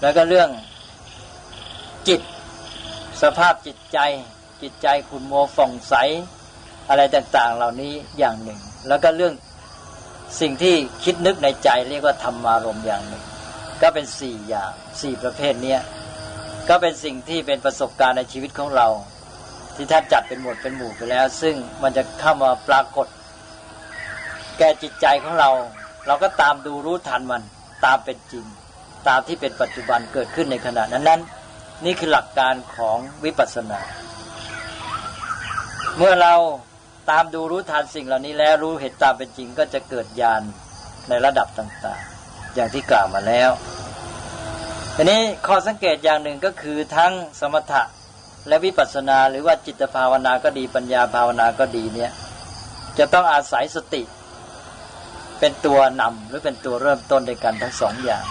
[0.00, 0.48] แล้วก็เรื่อง
[2.08, 2.20] จิต
[3.22, 3.98] สภาพจิตใจ
[4.62, 5.94] จิตใจขุนโมฟ่องใส
[6.88, 9.34] อะไรต่างๆ เหล่านี้อย่างหนึ่ง แล้วก็เรื่อง
[10.40, 13.24] สิ่งที่คิดนึกในใจเรียกว่าธรรมารมอย่างหนึ่ง
[13.82, 15.80] ก็เป็นสี่อย่างสี่ประเภทเนี้ย
[16.68, 18.88] ก็เป็นสิ่งที่เป็นประสบการณ์ในชีวิตของเรา
[19.74, 23.06] ที่ท่านจัดเป็นหมวดเป็นหมู่ไปแล้ว ซึ่งมันจะเข้ามาปรากฏ
[24.58, 25.50] แก่จิตใจของเรา
[26.06, 27.42] เราก็ตามดูรู้ทันมัน
[27.84, 28.44] ตามเป็นจริง
[29.08, 31.20] ตามที่เป็นปัจจุบันเกิดขึ้นในขณะนั้นนั้น
[31.84, 33.80] นี่คือหลักการของวิปัสสนา
[35.96, 36.34] เมื่อเรา
[37.10, 40.42] ตามดูรู้ทันสิ่งเหล่านี้แล้วรู้เหตุตามเป็นจริงก็จะเกิดญาณ
[41.08, 43.50] ในระดับต่างๆ อย่างที่กล่าวมาแล้ว
[44.96, 47.82] ทีนี้ข้อสังเกตอย่างหนึ่งก็คือทั้งสมถะ
[48.48, 52.10] และวิปัสสนาหรือว่าจิตภาวนาก็ดีปัญญาภาวนาก็ดีเนี่ย
[52.98, 54.02] จะต้องอาศัยสติ
[55.38, 58.24] เป็นตัวนำหรือเป็นตัวเริ่มต้นในกันทั้งสองอย่าง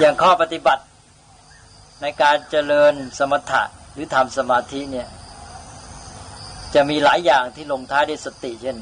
[0.00, 0.82] อย่างข้อปฏิบัติ
[2.02, 5.08] ในการเจริญสมถะหรือทำสมาธิเนี่ย
[6.74, 8.76] จะมีหลายอย่างที่ลงท้ายด้วยสติ เช่น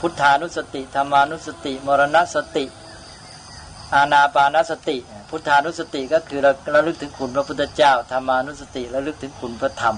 [0.00, 2.64] พุทธานุสติธรรมานุสติ มรณสติ
[3.94, 4.96] อาณาปานสติ
[5.30, 9.96] พุทธานุสติก็คือเราระลึกถึงคุณพระพุทธเจ้าธรรมานุสติระลึกถึงคุณพระธรรม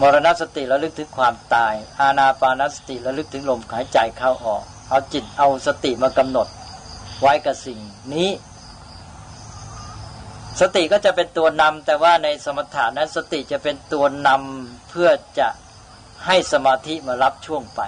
[0.00, 6.48] มรณสติระลึกถึงความตาย อาณาปานสติระลึกถึงลมหายใจเข้าออก เอาจิตเอาสติมากำหนด
[7.20, 7.78] ไว้กับสิ่ง
[8.14, 8.30] นี้
[10.60, 15.48] สติก็จะเป็นตัวนำแต่ว่าในสมถานั้นสติจะเป็นตัวนำเพื่อจะ
[16.26, 17.80] ให้สมาธิมารับช่วงไป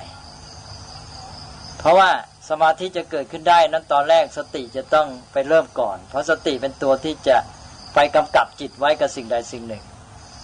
[1.78, 2.10] เพราะว่า
[2.48, 7.36] สมาธิจะเกิดขึ้นได้นั้นตอนแรกสติจะต้องไปเริ่มก่อน เพราะสติเป็นตัวที่จะ
[7.94, 9.82] ไปกำกับจิตไว้กับสิ่งใดสิ่งหนึ่ง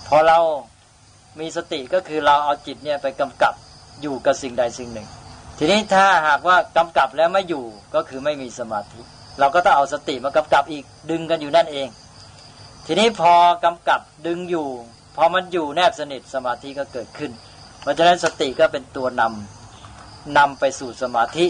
[0.09, 0.39] พอเรา
[1.41, 3.55] มีสติก็คือเราเอาจิตเนี่ยไปกำกับ
[4.03, 5.09] อยู่กับสิ่งใดสิ่งหนึ่ง
[5.59, 7.65] ทีนี้ถ้าหากว่ากำกับแล้วไม่อยู่
[7.95, 9.01] ก็คือไม่มีสมาธิ
[9.39, 11.89] เราก็ต้องเอาสติมากำกับอีกดึงกันอยู่นั่นเอง
[12.87, 13.33] ทีนี้พอ
[13.65, 14.69] กำกับดึงอยู่
[15.17, 17.31] พอมันอยู่แนบสนิทสมาธิก็เกิดขึ้น
[17.81, 21.47] เพราะฉะนั้นสติก็เป็นตัวนำนำไปสู่สมาธิ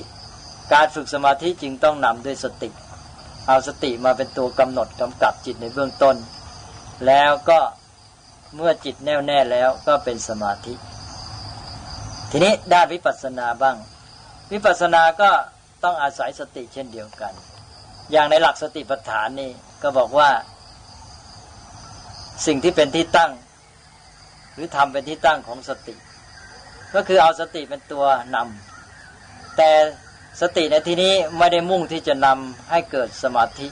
[0.73, 2.71] การฝึกสมาธิจึงต้องนำด้วยสติ
[3.47, 6.17] เอาสติมาเป็นตัวกำหนดกำกับจิตในเบื้องต้น
[7.07, 7.61] แล้วก็
[8.55, 10.75] เมื่อจิตแน่วแน่แล้วก็เป็นสมาธิ
[12.31, 13.77] ทีนี้ด้านวิปัสสนาบ้าง
[14.55, 15.31] วิปัสสนาก็
[15.85, 17.33] ต้องอาศัยสติเช่นเดียวกัน
[18.12, 19.51] อย่างในหลักสติปัฏฐานนี่
[19.83, 20.31] ก็บอกว่า
[22.47, 23.33] สิ่งที่เป็นที่ตั้ง
[24.55, 25.95] หรือทำเป็นที่ตั้งของสติ
[26.95, 29.71] ก็คือเอาสติเป็นตัวนำแต่
[30.40, 33.67] สติในที่นี้ไม่ได้มุ่งที่จะนำให้เกิดสมาธิ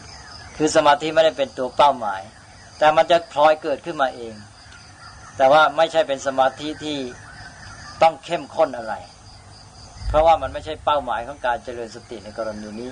[0.56, 2.22] คือสมาธิไม่ได้เป็นตัวเป้าหมาย
[2.78, 4.34] แต่มันจะพลอยเกิดขึ้นมาเอง
[5.36, 6.98] แต่ว่าไม่ใช่เป็นสมาธิที่
[8.02, 8.94] ต้องเข้มข้นอะไร
[10.12, 12.90] เพราะว่ามันไม่ใช่เป้าหมายของการเจริญสติในกรณีนี้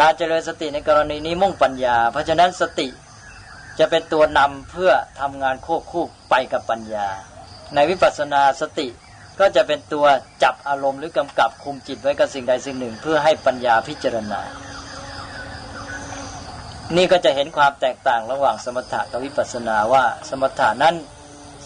[0.00, 2.88] การเจริญสติในกรณีนี้มุ่งปัญญา เพราะฉะนั้นสติ
[3.78, 7.08] จะเป็นตัวนำเพื่อทำงานควบคู่ไปกับปัญญา
[7.74, 8.88] ในวิปัสสนาสติ
[9.40, 10.06] ก็จะเป็นตัว
[10.42, 14.40] จับอารมณ์หรือกำกับคุมจิตไว้กับสิ่งใดสิ่งหนึ่ง เพื่อให้ปัญญาพิจารณา
[16.96, 20.94] นี่ก็จะเห็นความแตกต่างระหว่างสมถะกับวิปัสสนาว่าสมถะนั้น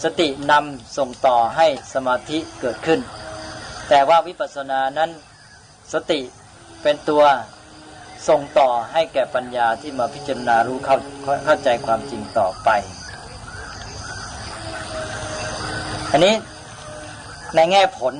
[0.03, 2.99] สตินำส่งต่อให้สมาธิเกิดขึ้น
[3.89, 5.09] แต่ว่าวิปัสสนานั้น
[5.93, 6.21] สติ
[6.83, 7.23] เป็นตัว
[8.27, 10.97] ส่งต่อให้แก่ปัญญาที่มาพิจารณารู้เข้า
[11.45, 12.69] เข้าใจความจริงต่อไป
[16.11, 16.35] อันนี้
[17.55, 18.13] ในแง่ผล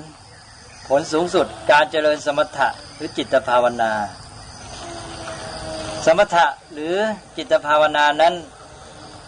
[0.88, 3.91] ผลสูงสุดการเจริญสมถะหรือจิตภาวนา
[6.06, 6.95] สมถะหรือ
[7.38, 8.34] จิตภาวนานั้น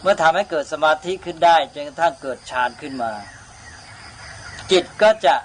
[0.01, 3.11] เมื่อทำให้เกิดสมาธิขึ้นได้จนกระทั่งเกิดฌานขึ้นมา
[4.71, 5.35] จิตก็จะ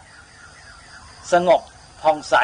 [1.33, 1.61] สงบ
[2.03, 2.35] ผ่องใส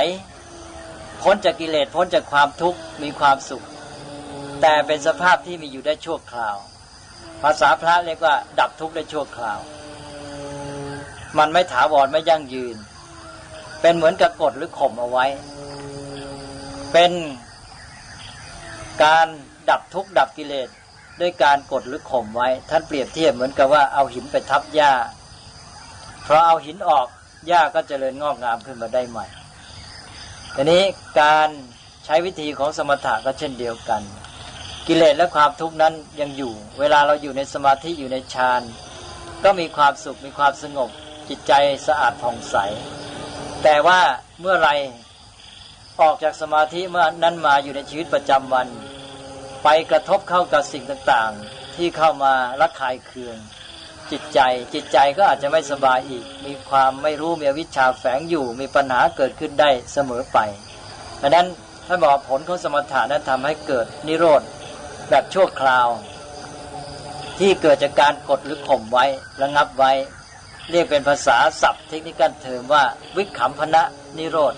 [1.23, 3.65] พ้นจากกิเลสพ้นจากความทุกข์มีความสุข
[4.63, 6.57] แต่เป็นสภาพที่มีอยู่ได้ชั่วคราว
[7.43, 9.61] ภาษาพระเรียกว่าดับทุกข์ได้ชั่วคราว
[11.39, 12.77] มันไม่ถาวรไม่ยั่งยืน
[13.81, 15.27] เป็นเหมือนกับกดหรือข่มเอาไว้
[16.93, 17.13] เป็น
[19.05, 19.27] การ
[19.71, 20.69] ดับทุกข์ดับกิเลส
[21.21, 24.93] ด้วยการกดหรือข่มไว้ ท่านเปรียบเทียบเหมือนกับว่าเอาหินไปทับหญ้า
[26.25, 27.07] เพราะเอาหินออก
[27.49, 29.27] หญ้าก็จเจริญงอกงามขึ้นมาได้ใหม่
[30.55, 30.83] ทีนี้
[31.21, 31.49] การ
[32.05, 34.03] ใช้วิธีของสมถะก็เช่นเดียวกัน
[34.87, 38.63] กิเลสและความทุกข์นั้นยังอยู่ เวลาเราอยู่ในสมาธิอยู่ในฌาน
[39.45, 40.91] ก็มีความสุขมีความสงบ
[41.29, 41.53] จิตใจ
[41.87, 42.57] สะอาดผ่องใส
[43.63, 44.01] แต่ว่า
[44.41, 44.71] เมื่อไร
[46.01, 48.69] ออกจากสมาธิเมื่อนั้นมาอยู่ในชีวิตประจำวัน
[49.65, 53.37] ไปกระทบเข้ากับสิ่งต่างๆ ที่เข้ามารักขายเคือง
[54.15, 54.41] จิตใจ
[54.75, 60.39] จิตใจก็อาจจะไม่สบายอีก มีความไม่รู้มีวิชาแฝงอยู่ มีปัญหาเกิดขึ้นได้เสมอไป
[61.21, 61.47] ดังนั้น
[61.87, 64.43] ท่านบอกผลของสมถะนั้นทำให้เกิดนิโรธ
[65.09, 65.89] แบบชั่วคราว
[67.39, 69.05] ที่เกิดจากการกดหรือข่มไว้
[69.43, 69.93] ระงับไว้
[70.71, 72.85] เรียกเป็นภาษาศัพท์เทคนิคการเทอมว่า
[73.17, 73.83] วิขำพนะ
[74.19, 74.55] นิโรธ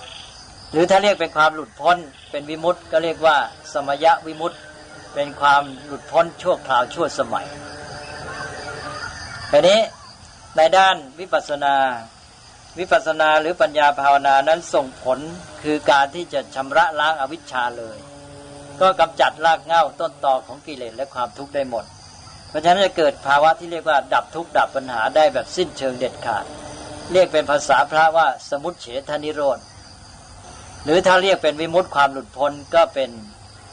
[0.72, 1.96] หรือถ้าเรียกเป็นความหลุดพ้น
[2.30, 3.36] เป็นวิมุตต์ก็เรียกว่า
[3.72, 4.60] สมยะวิมุตต์
[5.14, 7.46] เป็นความหลุดพ้นชั่วคราวชั่วสมัย
[9.50, 9.80] ทีนี้
[10.56, 11.74] ในด้านวิปัสนา
[12.78, 15.18] วิปัสนาหรือปัญญาภาวนานั้นส่งผล
[15.62, 17.98] คือการที่จะชำระล้างอาวิชชาเลย
[18.80, 21.84] ก็กำจัดรากเหง้าต้นตอของกิเลสและความทุกข์ได้หมด
[22.48, 26.44] เพราะฉะนั้นจะเกิดภาวะที่เรียกว่าดับทุกข์ดับปัญหาได้แบบสิ้นเชิงเด็ดขาด
[27.12, 29.58] เรียกเป็นภาษาพระว่าสมุตเฉทนิโรธ
[30.84, 33.10] หรือถ้าเรียกเป็นวิมุตติความหลุดพ้นก็เป็น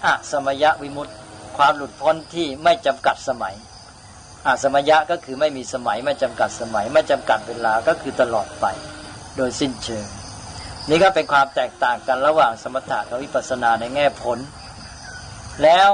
[0.05, 1.13] อะสมยะวิมุตติ
[1.57, 3.55] ความหลุดพ้นที่ไม่จำกัดสมัย
[4.47, 8.65] อาสมยะก็คือไม่มีสมัยไม่จำกัดสมัย ไม่จำกัดเวลาก็คือตลอดไป
[9.37, 10.07] โดยสิ้นเชิง
[10.89, 14.39] นี่ก็เป็นความแตกต่างกันระหว่างสมถะกับวิปัสสนาในแง่ผล
[15.63, 15.89] แล้ว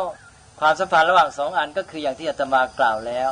[0.59, 3.29] ความสัมพันธ์ระหว่างสองอันก็คืออย่างที่อาตมากล่าวแล้ว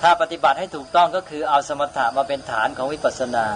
[0.00, 3.46] ถ้าปฏิบัติให้ถูกต้องก็คือเอาสมถะมาเป็นฐานของวิปัสสนา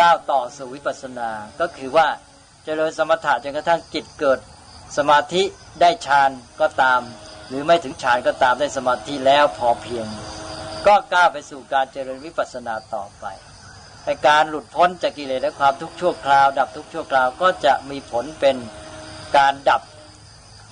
[0.00, 2.18] ก้าวต่อสู่วิปัสสนา ก็คือว่าจ
[2.64, 4.38] เจริญสมถะจนกระทั่งจิตเกิด
[4.96, 5.42] สมาธิ
[5.80, 7.00] ได้ฌานก็ตาม
[7.48, 10.06] หรือไม่ถึงฌานก็ตามได้สมาธิแล้วพอเพียง
[10.86, 13.24] ก็ก้าวไปสู่การเจริญวิปัสสนาต่อไป
[14.04, 18.56] ในการหลุดพ้นจากกิเลสและความทุกข์ชั่วคราว ดับทุกข์ชั่วคราวก็จะมีผลเป็น
[19.36, 19.82] การดับ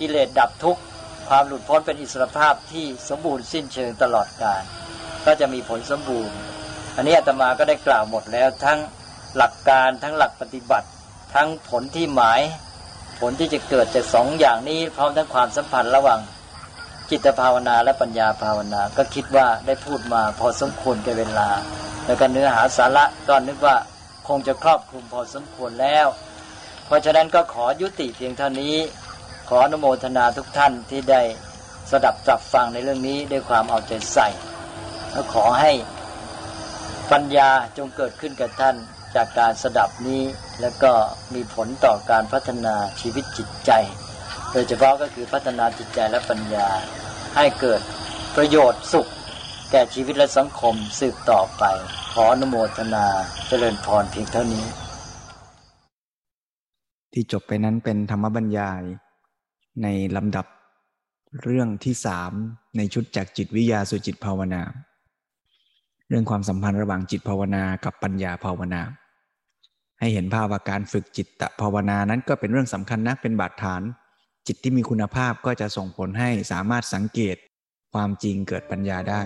[0.01, 0.83] กิเลสดับทุกข์
[1.29, 4.63] ความหลุดพ้นเป็นอิสรภาพที่สมบูรณ์สิ้นเชิงตลอดกาล
[5.27, 6.37] ก็จะมีผลสมบูรณ์
[6.97, 8.79] อันนี้อาตมาก็ได้กล่าวหมดแล้วทั้ง
[9.37, 10.89] หลักการทั้งหลักปฏิบัติ
[11.35, 12.41] ทั้งผลที่หมาย
[13.21, 16.21] ผลที่จะเกิดจากสองอย่างนี้พร้อมทั้งความสัมพันธ์ระหว่าง
[17.13, 21.49] จิตภาวนาและปัญญาภาวนา ก็คิดว่าได้พูดมาพอสมควรแก่เวลา
[22.07, 23.77] แล้วก็เนื้อหาสาระก็นึกว่า
[24.29, 26.07] คงจะครอบคลุมพอสมควรแล้ว
[26.87, 28.77] เพราะฉะนั้นก็ขอยุติเพียงเท่านี้
[29.49, 31.23] ขออนุโมทนาทุกท่านที่ได้
[31.91, 34.29] สดับจับฟังในเรื่องนี้ด้วยความเอาใจใส่
[35.13, 35.73] และขอให้
[37.13, 38.77] ปัญญาจงเกิดขึ้นกับท่าน
[39.15, 40.23] จากการสดับนี้
[40.61, 40.93] แล้วก็
[41.35, 43.73] มีผลต่อการพัฒนาชีวิตจิตใจ
[44.53, 46.69] โดยเฉพาะก็คือพัฒนาจิตใจและปัญญา
[47.37, 47.81] ให้เกิด
[48.37, 49.09] ประโยชน์สุข
[49.71, 51.65] แก่ชีวิตและสังคมสืบต่อไป
[52.13, 53.07] ขออนุโมทนา
[53.49, 54.65] เจริญพรเพียงเท่านี้
[57.13, 58.83] ที่จบไปนั้นเป็นธรรมบรรยาย
[59.83, 60.47] ในลำดับ
[61.43, 62.33] เรื่องที่สาม
[62.77, 64.63] ในชุดจากจิตวิทยาสู่จิตภาวนา
[66.09, 68.83] เรื่องความสัมพันธ์ระหว่างจิตภาวนากับปัญญาภาวนา
[70.01, 73.83] ให้เห็นภาพว่าการฝึกจิตตภาวนานั้นก็เป็นเรื่องสำคัญนะเป็นบาดฐาน
[74.49, 77.37] จิตที่มีคุณภาพก็จะส่งผลให้สามารถสังเกต
[77.93, 79.21] ความจริงเกิดปัญญาได้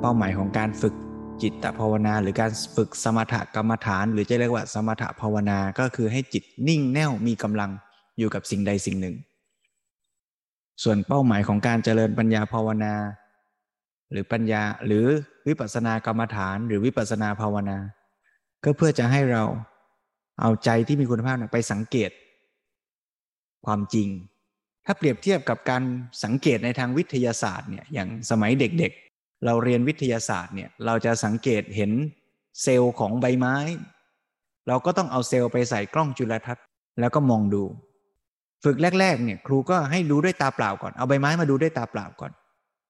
[0.00, 0.94] เป้าหมายของการฝึก
[1.42, 7.72] จิตภาวนาหรือการฝึกสมถกรรมฐาน หรือจะเรียกว่าสมถภาวนาก็คือให้จิตนิ่งแน่วมีกำลัง
[8.18, 9.16] อยู่กับสิ่งใดสิ่งหนึ่ง
[10.82, 12.94] ส่วนเป้าหมายของการเจริญปัญญาภาวนา
[14.10, 15.04] หรือปัญญาหรือ
[15.48, 17.78] วิปัสสนากรรมฐาน หรือวิปัสสนาภาวนา
[18.64, 19.42] ก็เพื่อจะให้เรา
[20.40, 22.10] เอาใจที่มีคุณภาพไปสังเกต
[23.66, 24.08] ความจริง
[24.86, 25.82] ถ้าเปรียบเทียบกับการ
[26.24, 31.92] สังเกตในทางวิทยาศาสตร์เนี่ยอย่างสมัยเด็กๆ เราเรียนวิทยาศาสตร์เนี่ยเราจะสังเกตเห็น
[32.62, 33.56] เซลล์ของใบไม้
[34.68, 36.64] เราก็ต้องเอาเซลล์ไปใส่กล้องจุลทรรศน์
[37.00, 37.64] แล้วก็มองดู
[38.64, 42.32] ฝึกแรก ๆ เนี่ย ครูก็ให้ดูด้วยตาเปล่าก่อน เอาใบไม้มาดูด้วยตาเปล่าก่อน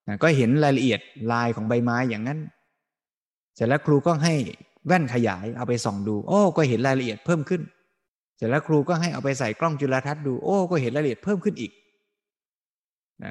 [0.09, 1.01] นะก็เห็นรายละเอียด
[1.33, 2.39] ลายของใบไม้อย่างนั้น
[3.55, 4.35] เสร็จแล้วครูก็ให้
[4.87, 7.63] แว่นขยายเอาไปส่องดู โอ้ ก็เห็นรายละเอียดเพิ่มขึ้น
[8.37, 11.73] เสร็จแล้วครูก็ให้เอาไปใส่กล้องจุลทรรศน์ดู โอ้ ก็เห็นรายละเอียดเพิ่มขึ้นอีก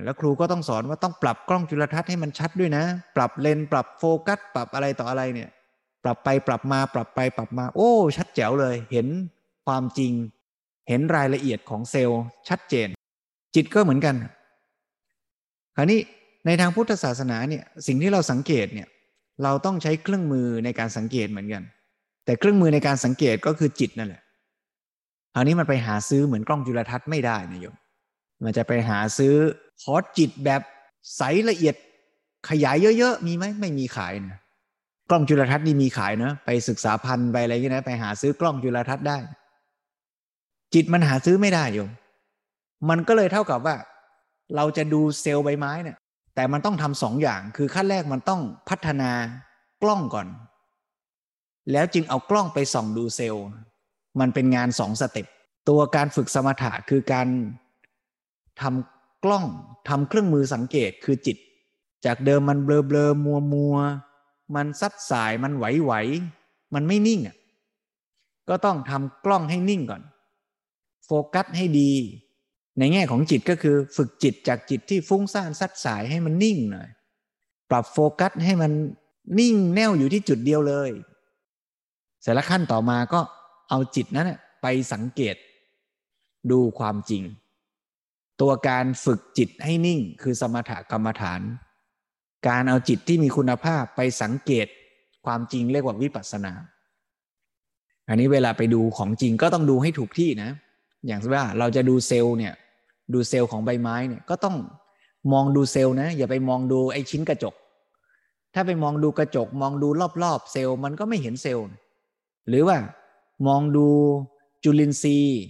[0.04, 2.84] แล้วครูก็ต้องสอนว่าต้องปรับกล้องจุลทรรศน์ให้มันชัดด้วยนะ
[3.16, 5.50] ปรับเลนปรับโฟกัส ปรับอะไรต่ออะไรเนี่ย
[6.04, 9.08] ปรับไปปรับมาปรับไปปรับมา โอ้ ชัดแจ๋วเลย เห็น
[9.66, 10.12] ความจริง
[10.92, 12.88] เห็นรายละเอียดของเซลล์ชัดเจน
[13.56, 14.16] จิตก็เหมือนกัน
[15.76, 16.00] คราวนี้
[16.46, 18.88] ในทางพุทธศาสนาเนี่ยสิ่งที่เราสังเกตเนี่ย
[19.44, 21.64] เราต้องใช้เครื่องมือในการสังเกตเหมือนกัน
[22.26, 24.22] แต่เครื่องมือในการสังเกตก็คือจิตนั่นแหละ
[25.34, 27.76] คราวนี้มันไปหาซื้อเหมือนกล้องจุลทรรศน์ไม่ได้นะโยม
[28.44, 29.34] มันจะไปหาซื้อ
[29.82, 30.62] คอร์สจิตแบบ
[31.18, 31.76] ใสละเอียด
[32.50, 34.40] ขยายเยอะๆ มีไหมไม่มีขายนะ
[35.10, 39.18] กล้องจุลทรรศน์นี่มีขายนะไปศึกษาพันไปอะไรอย่างนี้นะไปหาซื้อกล้องจุลทรรศน์ได้
[40.74, 41.90] จิตมันหาซื้อไม่ได้โยม
[42.90, 43.76] มันก็เลยเท่ากับว่า
[44.56, 45.98] เราจะดูเซลล์ใบไม้เนี่ย
[46.36, 49.12] แต่มันต้องทำสองอย่าง คือขั้นแรกมันต้องพัฒนา
[49.82, 50.28] กล้องก่อน
[51.72, 53.46] แล้วจึงเอากล้องไปส่องดูเซลล์
[54.20, 55.28] มันเป็นงานสอง step
[55.70, 57.28] ตัวการฝึกสมถะคือการ
[58.62, 59.46] ทำกล้อง
[59.90, 61.38] ทำเครื่องมือสังเกตคือจิต
[62.06, 63.76] จากเดิมมันเบลอเบลอมัวมัว
[64.56, 65.94] มันซัดส่ายมันไหวไหว
[66.74, 67.36] มันไม่นิ่งอะ
[68.50, 70.02] ก็ต้องทำกล้องให้นิ่งก่อน
[71.06, 71.92] โฟกัสให้ดี
[72.80, 76.90] ในแง่ของจิตก็คือฝึกจิตจากจิตที่ฟุ้งซ่านซัดส่ายให้มันนิ่งหน่อย
[77.70, 78.72] ปรับโฟกัสให้มัน
[79.40, 80.92] นิ่งแน่วอยู่ที่จุดเดียวเลย
[82.22, 83.20] เสร็จแล้วขั้นต่อมาก็
[83.70, 85.36] เอาจิตนั้นไปสังเกต
[86.52, 87.24] ดูความจริง
[88.42, 91.42] ตัวการฝึกจิตให้นิ่งคือสมถกรรมฐาน
[92.48, 94.68] การเอาจิตที่มีคุณภาพไปสังเกต
[95.26, 96.54] ความจริงเรียกว่าวิปัสสนา
[98.08, 100.52] อันนี้เวลาไปดูของจริงก็ต้องดูให้ถูกที่นะ
[101.08, 102.54] อย่างเช่นว่าเราจะดูเซลล์เนี่ย
[103.14, 104.56] ดูเซลล์ของใบไม้เนี่ยก็ต้อง
[105.34, 107.56] มองดูเซลล์นะ อย่าไปมองดูไอ้ชิ้นกระจก
[108.54, 109.88] ถ้าไปมองดูกระจก มองดู
[110.24, 111.66] รอบๆ เซลล์มันก็ไม่เห็นเซลล์
[112.50, 112.78] หรือว่า
[113.48, 113.88] มองดู
[114.64, 115.42] จุลินทรีย์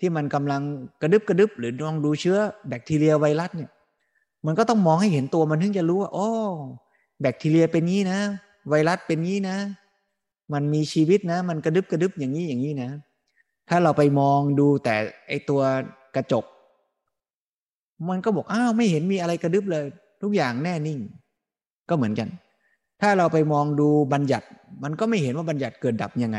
[0.00, 0.62] ที่มันกำลัง
[1.02, 2.38] กระดึบกระดึบ หรือลองดูเชื้อ
[2.68, 3.70] แบคทีเรียไวรัสเนี่ย
[4.46, 6.28] มันก็ต้องมองให้เห็นตัวมันถึงจะรู้ว่าโอ้
[7.20, 8.20] แบคทีเรียเป็นงี้นะ
[8.68, 9.56] ไวรัสเป็นงี้นะ
[10.52, 12.90] มันมีชีวิตนะ มันกระดึบกระดึบอย่างนี้อย่างนี้นะ
[13.70, 14.94] ถ้าเราไปมองดูแต่
[15.28, 15.60] ไอตัว
[16.16, 16.44] กระจก
[18.08, 19.84] มันก็บอกอ้าวไม่เห็นมีอะไรกระดึบเลย
[20.22, 20.98] ทุกอย่างแน่นิ่ง
[21.88, 22.28] ก็เหมือนกัน
[23.00, 24.46] ถ้าเราไปมองดูบัญญัติ
[24.82, 26.38] มันก็ไม่เห็นว่าบัญญัติเกิดดับยังไง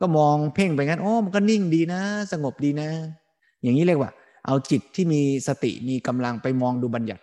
[0.00, 2.00] ก็มองเพ่งไปงั้นโอ้มันก็นิ่งดีนะ
[2.32, 2.88] สงบดีนะ
[3.62, 4.10] อย่างนี้เรียกว่า
[4.46, 7.22] เอาจิตที่มีสติมีกำลังไปมองดูบัญญัติ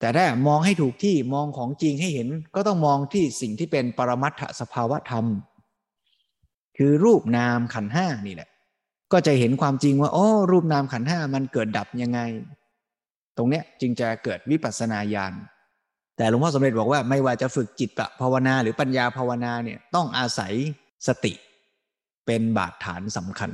[0.00, 5.24] แต่ถ้ามองให้ถูกที่มองของจริงให้เห็น ก็ต้องมองที่สิ่งที่เป็นปรมัตถสภาวะธรรม
[6.78, 8.48] คือรูปนามขันห้านี่แหละ
[9.12, 12.20] ก็จะเห็นความจริงว่าโอ้รูปนามขันห้ามันเกิดดับยังไง
[13.36, 15.32] ตรงเนี้ยจึงจะเกิดวิปัสสนาญาณ
[16.16, 20.52] แต่หลวงพ่อสมเด็จบอกว่าไม่ว่าจะฝึกจิตภาวนาหรือปัญญาภาวนาเนี่ยต้องอาศัย
[21.08, 21.32] สติ
[22.26, 23.50] เป็นบาดฐานสำคัญ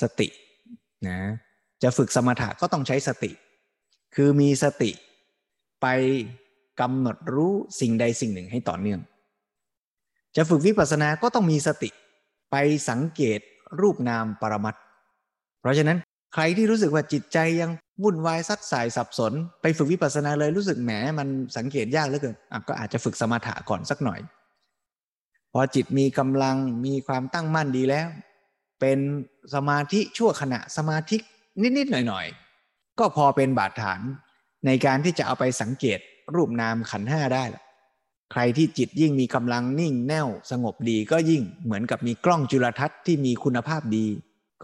[0.00, 0.28] สติ
[1.08, 1.18] นะ
[1.82, 3.30] จะฝึกสมถะก็ต้องใช้สติ
[4.14, 4.90] คือมีสติ
[5.82, 5.86] ไป
[6.80, 9.00] กำหนดรู้สิ่งใดสิ่งหนึ่งให้ต่อเนื่อง
[10.36, 11.90] จะฝึกวิปัสสนาก็ต้องมีสติ
[12.50, 12.56] ไป
[12.90, 13.40] สังเกต
[13.80, 14.74] รูปนามปรมัต
[15.60, 15.98] เพราะฉะนั้น
[16.34, 17.70] ใครที่รู้สึกว่าจิตใจยัง
[18.02, 22.36] วุ่นวายซัดสายสับสน ไปฝึกวิปัสสนาเลยรู้สึกแหมมันสังเกตยากเหลือเกิน
[22.68, 24.20] ก็อาจจะฝึกสมถะก่อนสักหน่อย
[25.52, 28.08] พอจิตมีกำลังมีความตั้งมั่นดีแล้ว
[28.80, 28.98] เป็น
[29.54, 31.16] สมาธิชั่วขณะสมาธิ
[31.62, 32.26] นิด ๆ หน่อย
[32.62, 34.00] ๆ ก็พอเป็นบาดฐาน
[34.66, 35.98] ในการที่จะเอาไปสังเกต
[36.34, 37.62] รูปนามขันห้าได้ละ
[38.32, 44.06] ใครที่จิตยิ่งมีกำลังนิ่งแน่วสงบดีก็ยิ่งเหมือนกับมีกล้องจุลทรรศน์ที่มีคุณภาพดี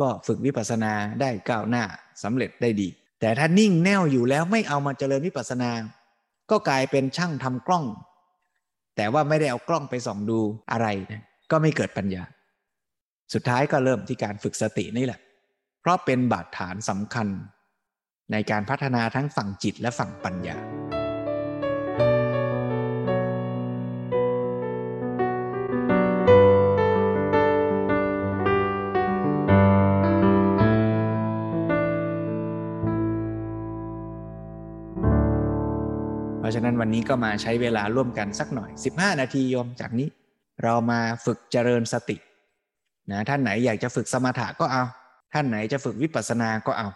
[0.01, 1.85] ก็ฝึกวิปัสสนาได้ก้าวหน้า
[2.23, 2.89] สำเร็จได้ดี
[3.21, 5.71] แต่ถ้านิ่งแน่วอยู่แล้วไม่เอามาเจริญวิปัสสนา
[6.51, 7.85] ก็กลายเป็นช่างทำกล้อง
[8.97, 10.41] แต่ว่าไม่ได้เอากล้องไปส่องดู
[10.73, 12.23] อะไรนะก็ไม่เกิดปัญญา
[13.35, 15.21] สุดท้ายก็เริ่มที่การฝึกสตินี่แหละ
[15.81, 17.29] เพราะเป็นบาดฐานสำคัญ
[18.33, 20.57] ในการพัฒนาทั้งฝั่งจิตและฝั่งปัญญา
[36.49, 40.09] ราะฉะนั้นวันนี้ก็มาใช้เวลาร่วมกันสักหน่อย 15 นาทีโยมจากนี้
[40.63, 42.17] เรามาฝึกเจริญสติ
[43.11, 44.85] นะท่านไหนอยากจะฝึกสมถะก็เอา
[45.33, 46.89] ท่านไหนจะฝึกวิปัสสนาก็เอา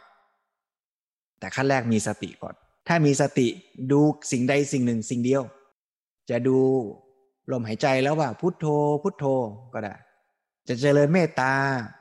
[1.38, 2.54] แต่ขั้นแรกมีสติก่อน
[2.88, 3.48] ถ้ามีสติ
[3.92, 4.00] ดู
[4.32, 5.42] สิ่งใดสิ่งหนึ่งสิ่งเดียว
[6.30, 6.58] จะดู
[7.52, 8.66] ลมหายใจแล้วว่าพุทโธ
[9.02, 9.24] พุทโธ
[9.74, 9.94] ก็ได้
[10.68, 11.52] จะเจริญเมตตา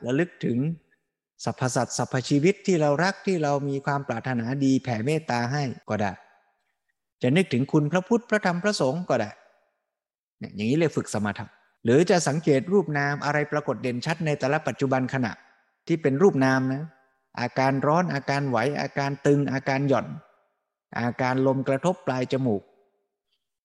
[0.06, 0.58] ระลึกถึง
[1.44, 6.12] สรรพสัตว์สรรพชีวิตที่เรารักที่เรามีความปรารถนาดีแผ่เมตตาให้ก็ได้
[7.22, 9.30] จะนึกถึงคุณพระพุทธพระธรรมพระสงฆ์ก็ได้
[10.38, 11.46] เนี่ยอย่างนี้เลยฝึกสมถะ
[11.84, 15.32] หรือจะสังเกตรูปนามอะไรปรากฏเด่นชัดในแต่ละปัจจุบันขณะ
[15.86, 16.84] ที่เป็นรูปนามนะ
[17.40, 20.06] อาการร้อนอาการไหวอาการตึง อาการหย่อน
[21.00, 22.62] อาการลมกระทบปลายจมูก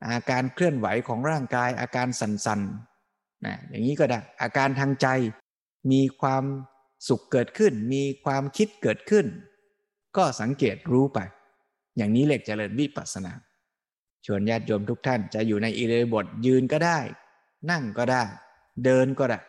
[0.10, 5.08] อาการเคลื่อนไหวของร่างกายอาการสั่นๆนะอย่างนี้ก็ได้อาการทางใจ
[5.92, 6.44] มีความ
[7.08, 9.26] สุขเกิดขึ้น มีความคิดเกิดขึ้น
[10.18, 11.20] ก็สังเกตรู้ไป
[11.98, 13.34] อย่างนี้เรียกเจริญวิปัสสนา
[14.26, 17.00] ชวนญาติโยมทุกท่านจะอยู่ในอิริยาบถยืนก็ได้
[17.72, 18.24] นั่งก็ได้
[18.84, 19.40] เดินก็ได้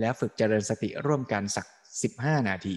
[0.00, 1.66] แล้วฝึกเจริญสติร่วมกันสัก
[2.02, 2.76] สิบห้านาที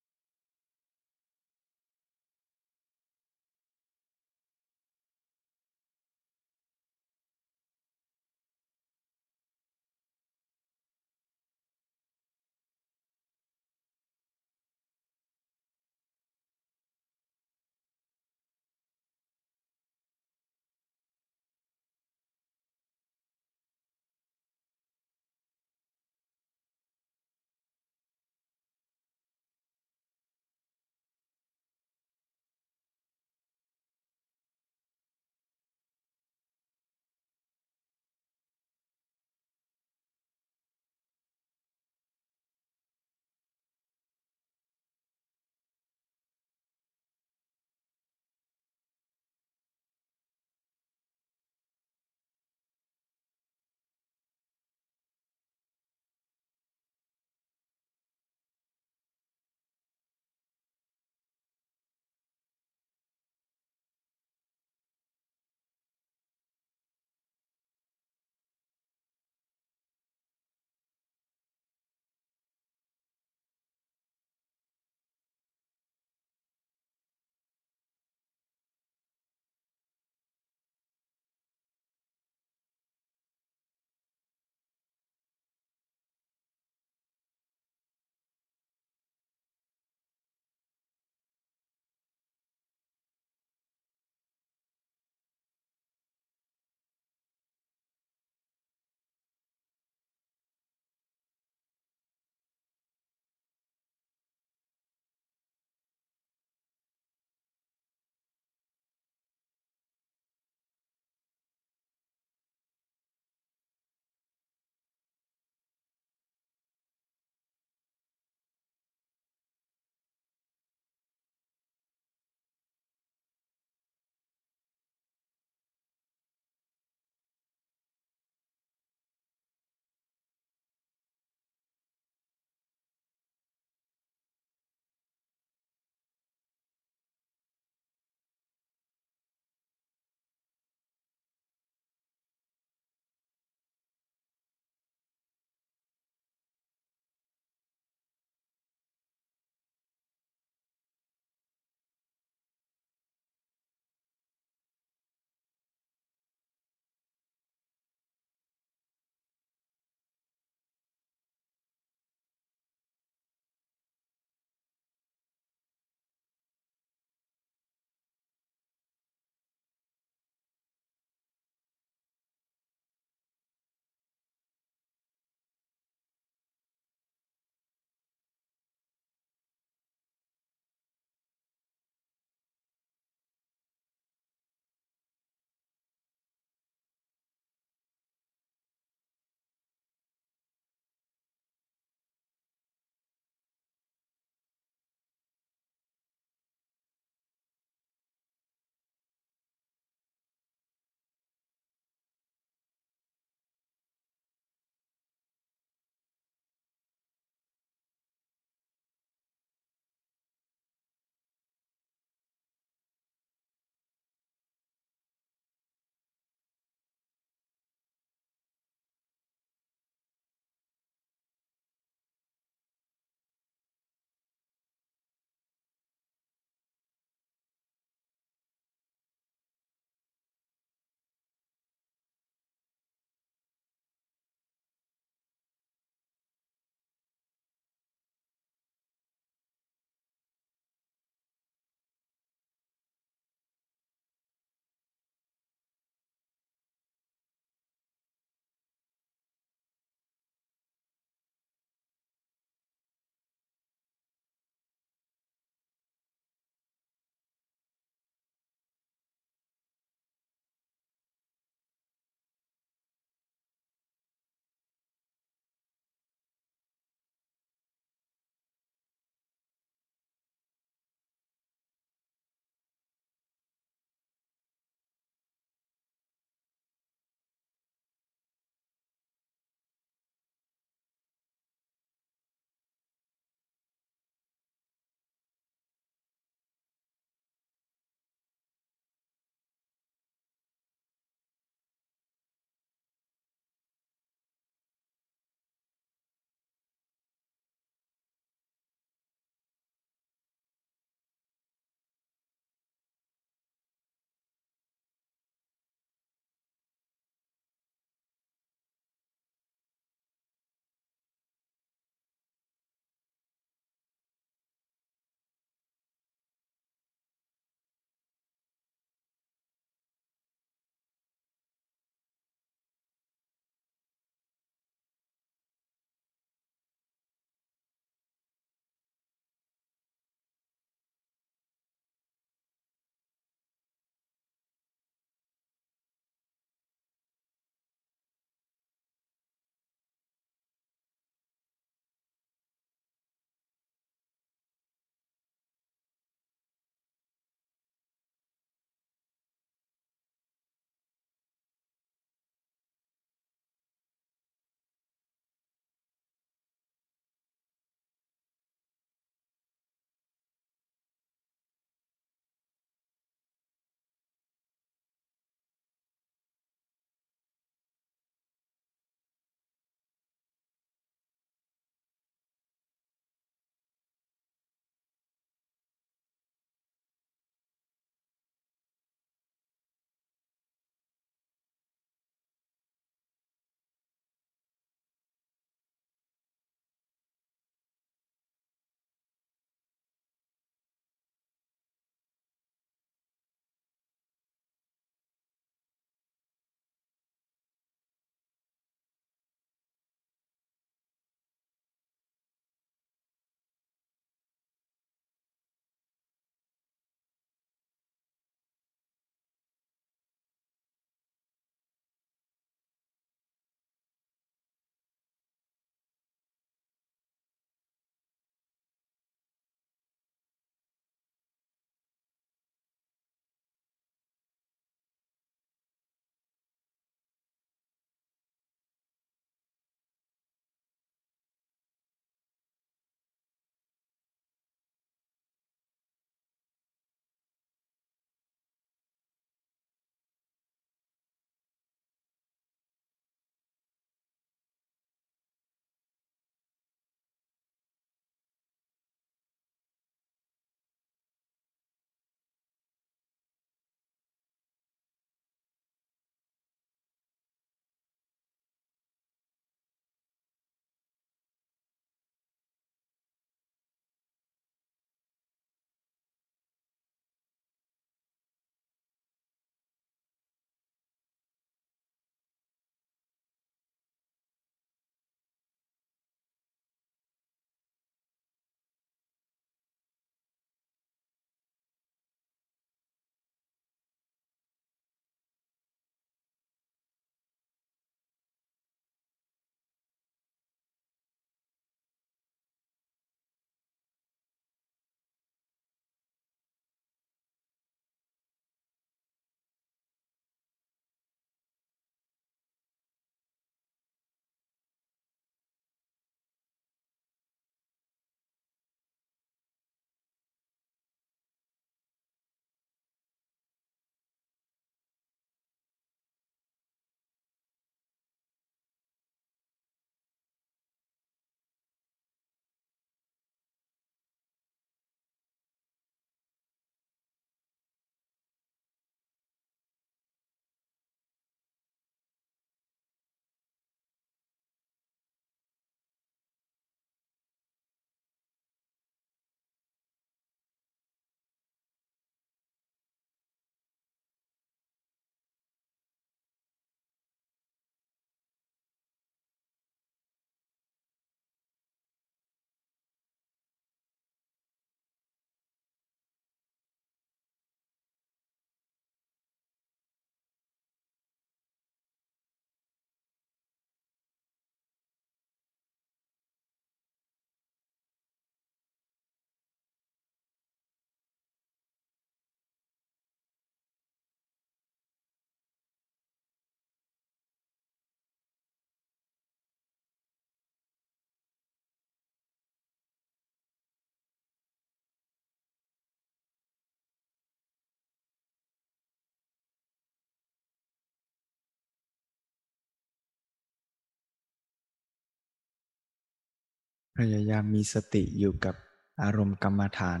[597.04, 598.54] พยายามมีสติอยู่กับ
[599.02, 600.00] อารมณ์กรรมฐาน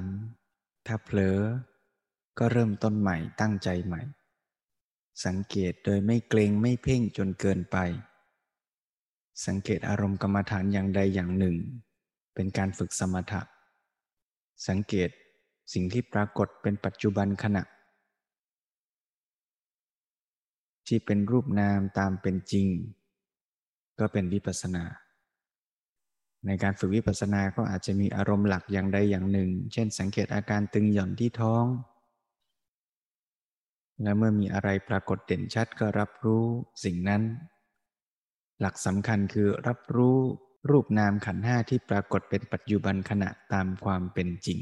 [0.86, 1.38] ถ้าเผลอ
[2.38, 4.02] ก็เริ่มต้นใหม่ตั้งใจใหม่
[5.26, 7.76] สังเกตโดยไม่เกรงไม่เพ่งจนเกินไป
[9.46, 11.56] สังเกตอารมณ์กรรมฐานอย่างใดอย่างหนึ่ง
[12.34, 13.42] เป็นการฝึกสมถะ
[14.68, 15.10] สังเกต
[15.72, 17.62] สิ่งที่ปรากฏเป็นปัจจุบันขณะ
[20.86, 22.66] ที่เป็นรูปนามตามเป็นจริง
[23.98, 24.84] ก็เป็นวิปัสสนา
[26.46, 31.64] ในการฝึกวิปัสสนาก็อาจจะมีอารมณ์หลักอย่างใดอย่างหนึ่ง เช่น สังเกตอาการตึงหย่อนที่ท้อง
[34.02, 36.44] และเมื่อมีอะไรปรากฏเด่นชัดก็รับรู้
[36.84, 37.22] สิ่งนั้น
[38.60, 40.16] หลักสำคัญคือรับรู้
[40.70, 44.58] รูปนามขันห้าที่ปรากฏเป็นปัจจุบันขณะตามความเป็นจริง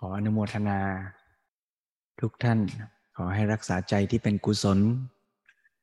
[0.00, 0.80] ขออนุโมทนา
[2.20, 2.58] ทุกท่าน
[3.16, 4.78] ขอให้รักษาใจที่เป็นกุศล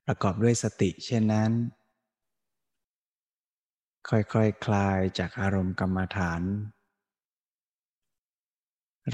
[0.05, 1.51] ประกอบด้วยสติเช่นนั้น
[4.09, 6.41] ค่อยๆคคลายจากอารมณ์กรรมฐาน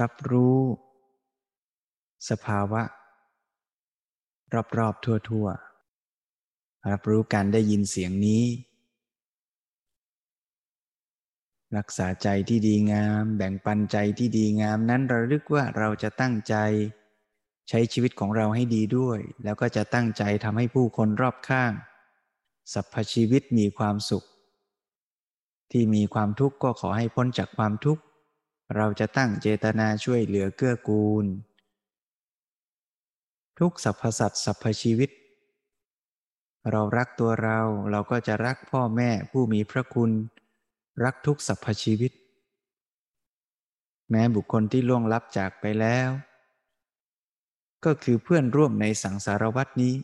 [0.00, 0.58] รับรู้
[2.30, 2.82] สภาวะ
[4.78, 8.42] รอบๆทั่วๆ รับรู้การได้ยินเสียงนี้
[11.76, 16.54] รักษาใจที่ดีงาม แบ่งปันใจที่ดีงาม นั้นระลึกว่าเราจะตั้งใจ
[17.68, 21.72] ใช้ชีวิตของเราให้ดีด้วย แล้วก็จะตั้งใจทำให้ผู้คนรอบข้าง
[22.72, 24.24] สรรพชีวิตมีความสุข
[25.70, 28.02] ที่มีความทุกข์ก็ขอให้พ้นจากความทุกข์
[28.76, 31.24] เราจะตั้งเจตนาช่วยเหลือเกื้อกูล
[33.58, 35.10] ทุกสรรพสัตว์สรรพชีวิต
[36.70, 37.60] เรารักตัวเรา
[37.90, 40.10] เราก็จะรักพ่อแม่ผู้มีพระคุณ
[41.04, 42.12] รักทุกสรรพชีวิต
[44.10, 46.08] แม้บุคคลที่ล่วงลับจากไปแล้ว
[47.84, 49.94] ก็คือเพื่อนร่วมในสังสารวัตนี้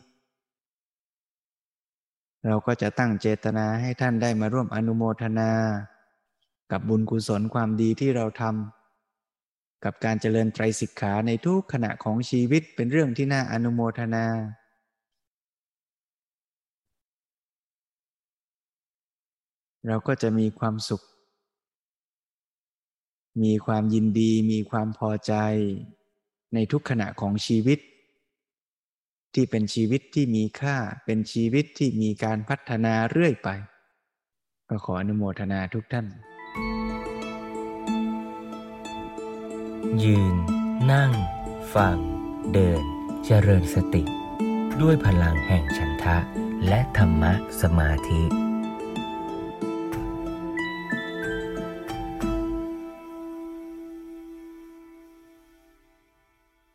[2.45, 5.51] เราก็จะตั้งเจตนาให้ท่านได้มาร่วมอนุโมทนา
[6.71, 14.25] กับบุญกุศลความดีที่เราทำกับการเจริญไตรสิกขาในทุกขณะของชีวิตเป็นเรื่องที่น่าอนุโมทนา
[19.87, 21.03] เราก็จะมีความสุข
[23.43, 25.33] มีความยินดี มีความพอใจ
[26.53, 27.79] ในทุกขณะของชีวิต
[29.33, 33.49] ที่เป็นชีวิตที่มีค่า เป็นชีวิตที่มีการพัฒนาเรื่อยไป
[34.69, 36.07] ก็ขออนุโมทนาทุกท่าน
[40.03, 40.35] ยืน
[40.91, 41.11] นั่ง
[41.73, 41.97] ฟัง
[42.53, 42.83] เดิน
[43.25, 44.03] เจริญสติ
[44.81, 46.17] ด้วยพลังแห่งฉันทะ
[46.67, 48.46] และธรรมะสมาธิ